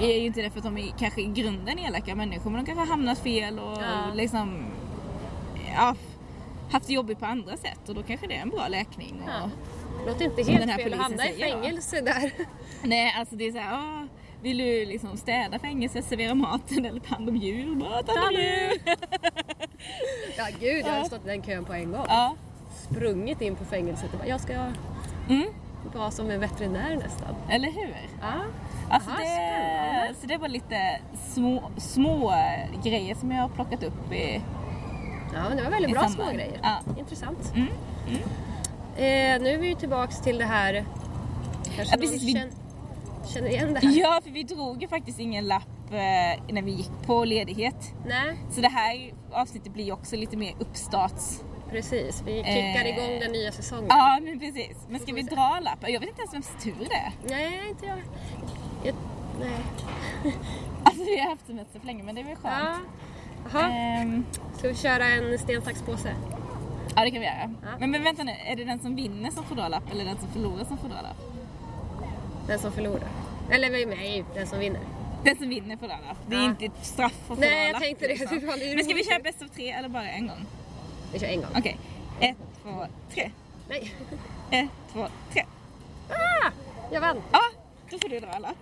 [0.00, 2.66] är ju inte det för att de är kanske i grunden elaka människor men de
[2.66, 4.14] kanske har hamnat fel och Ja.
[4.14, 4.64] liksom
[5.74, 5.94] ja,
[6.70, 9.22] haft det jobbigt på andra sätt och då kanske det är en bra läkning.
[9.24, 9.50] Och, Ja.
[10.06, 12.32] Låter inte helt den här fel att hamna i fängelse där.
[12.82, 14.06] Nej, alltså det är såhär, ah,
[14.42, 17.74] vill du liksom städa fängelset, servera maten eller ta hand om djur?
[17.74, 18.80] Bara ta hand om djur!
[20.36, 20.98] Ja gud, jag Ja.
[20.98, 22.04] har stått i den kön på en gång.
[22.08, 22.34] Ja.
[22.90, 24.52] Sprungit in på fängelset och bara, jag ska
[25.28, 25.46] Mm,
[25.94, 27.34] vara som en veterinär nästan.
[27.48, 27.96] eller hur?
[28.20, 28.32] Ja.
[28.90, 29.18] Alltså Aha,
[30.08, 31.00] det, så det var lite
[31.32, 32.32] små, små
[32.84, 34.42] grejer som jag har plockat upp i...
[35.34, 36.28] Ja, men det var väldigt bra samband.
[36.28, 36.60] små grejer.
[36.62, 36.78] Ja.
[36.98, 37.52] Intressant.
[37.54, 37.68] Mm,
[38.96, 40.84] Eh, nu är vi ju tillbaks till det här...
[41.76, 42.50] Kanske Ja, precis, vi- någon känn,
[43.28, 43.98] känner igen det här.
[44.00, 47.94] Ja, för vi drog ju faktiskt ingen lapp eh, när vi gick på ledighet.
[48.06, 51.40] Nej, Så det här avsnittet blir ju också lite mer uppstarts...
[51.70, 52.22] precis.
[52.26, 52.88] Vi kickar Eh.
[52.98, 53.86] igång den nya säsongen.
[53.88, 54.76] Ja, men precis.
[54.88, 55.78] Men ska vi dra en lapp?
[55.88, 57.12] Jag vet inte ens vems tur det är.
[57.28, 57.98] Nej, inte jag.
[58.84, 58.94] jag
[59.40, 59.50] nej.
[60.84, 62.50] Alltså vi har haft semester för länge, men det är väl Ja.
[62.50, 62.82] skönt.
[63.52, 64.24] Jaha, Ehm,
[64.58, 66.14] ska vi köra en sten, sax, påse?
[66.96, 67.54] ja, det kan vi göra.
[67.62, 67.68] Ja.
[67.78, 70.16] Men, men vänta nu, är det den som vinner som får dra lapp eller den
[70.18, 71.16] som förlorar som får dra lapp?
[72.46, 73.08] Den som förlorar.
[73.50, 74.80] Eller nej, den som vinner.
[75.24, 76.16] Den som vinner får dra lapp.
[76.26, 76.46] Det är Ja.
[76.46, 77.82] inte ett straff att få Nej, dra jag lapp.
[77.82, 78.14] tänkte det.
[78.18, 78.40] liksom.
[78.58, 80.46] Det Men ska vi köra bäst av tre eller bara en gång?
[81.12, 81.50] Vi kör en gång.
[81.56, 81.78] Okej.
[82.20, 83.30] Ett, två, tre.
[83.68, 83.94] Nej.
[84.50, 85.44] Ett, två, tre.
[86.08, 86.50] Ah,
[86.92, 87.16] jag vann.
[87.32, 87.40] Ja,
[87.90, 88.56] då får du dra lapp.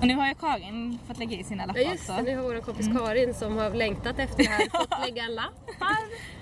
[0.00, 2.22] Och nu har ju Karin fått lägga i sina lappar Ja just också.
[2.22, 2.98] det, nu har vår kompis Mm.
[2.98, 5.96] Karin som har längtat efter det här fått lägga en lapp här.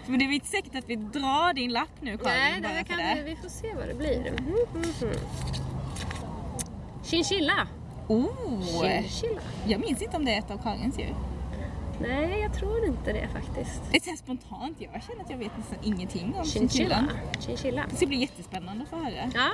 [0.06, 2.34] Men det är inte säkert att vi drar din lapp nu Karin.
[2.38, 3.22] Nej, bara det för kan det.
[3.24, 4.32] vi, vi får se vad det blir.
[4.40, 5.14] Mhm, mhm.
[7.04, 7.66] Chinchilla.
[8.08, 8.62] Oh!
[8.62, 9.40] Chinchilla.
[9.66, 11.14] Jag minns inte om det är ett av Karins djur.
[12.02, 13.82] Nej, jag tror inte det faktiskt.
[13.90, 17.04] Det är spontant, jag känner att jag vet nästan ingenting om Chinchilla.
[17.40, 17.84] Chinchilla.
[17.90, 19.30] Det ska bli jättespännande att få höra.
[19.34, 19.50] Ja,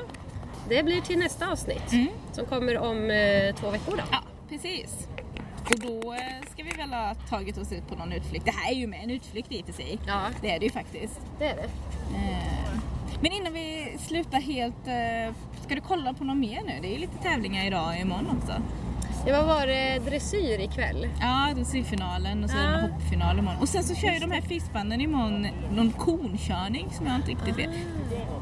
[0.69, 2.09] det blir till nästa avsnitt Mm.
[2.33, 4.03] som kommer om eh, två veckor då.
[4.13, 4.19] Ja,
[4.49, 5.09] precis.
[5.71, 6.21] Och då eh,
[6.53, 8.45] ska vi väl ha tagit oss ut på någon utflykt.
[8.45, 9.99] Det här är ju med en utflykt i och för sig.
[10.07, 11.21] Ja, Det är det ju faktiskt.
[11.39, 11.69] det är det.
[12.17, 12.79] Eh,
[13.23, 15.35] Men innan vi slutar helt, eh,
[15.65, 16.73] ska du kolla på något mer nu?
[16.83, 18.53] Det är ju lite tävlingar idag och imorgon också.
[19.25, 21.09] Det var var det dressyr ikväll.
[21.21, 22.81] Ja, dressyrfinalen och det Ja.
[22.89, 23.61] hoppfinal imorgon.
[23.61, 27.59] Och sen så kör ju de här fiskbanden imorgon någon konkörning som jag inte riktigt
[27.59, 27.71] vet.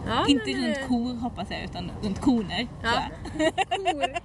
[0.08, 2.66] Ja, Inte men, runt eh, kor hoppas jag utan runt koner.
[2.82, 3.02] Ja.
[3.92, 4.04] Kor.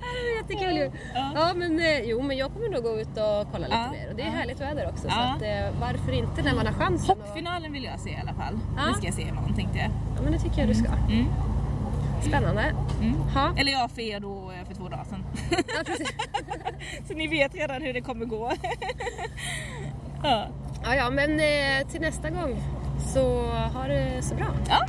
[0.00, 0.90] Ja, det är Jättekul ju.
[1.14, 1.30] Ja.
[1.34, 3.90] Ja men eh, jo men jag kommer nog gå ut och kolla lite Ja.
[3.90, 4.32] mer och det är Ja.
[4.32, 5.34] härligt väder också så Ja.
[5.36, 7.16] att, eh, varför inte när man har chansen.
[7.18, 8.58] Hoppfinalen vill jag se i alla fall.
[8.76, 8.82] Ja.
[8.88, 9.88] Det ska jag se imorgon tänkte jag.
[10.16, 10.88] Ja men det tycker jag du ska.
[10.92, 11.26] Mm.
[12.22, 12.74] Spännande.
[13.00, 13.56] Mm.
[13.56, 15.24] Eller ja, för er då eh, för två dagar sedan.
[15.50, 15.94] Ja,
[17.08, 18.52] så ni vet redan hur det kommer gå.
[20.22, 20.46] ja.
[20.84, 22.62] ja, ja men eh, till nästa gång
[23.14, 24.46] så ha det så bra.
[24.68, 24.86] ja,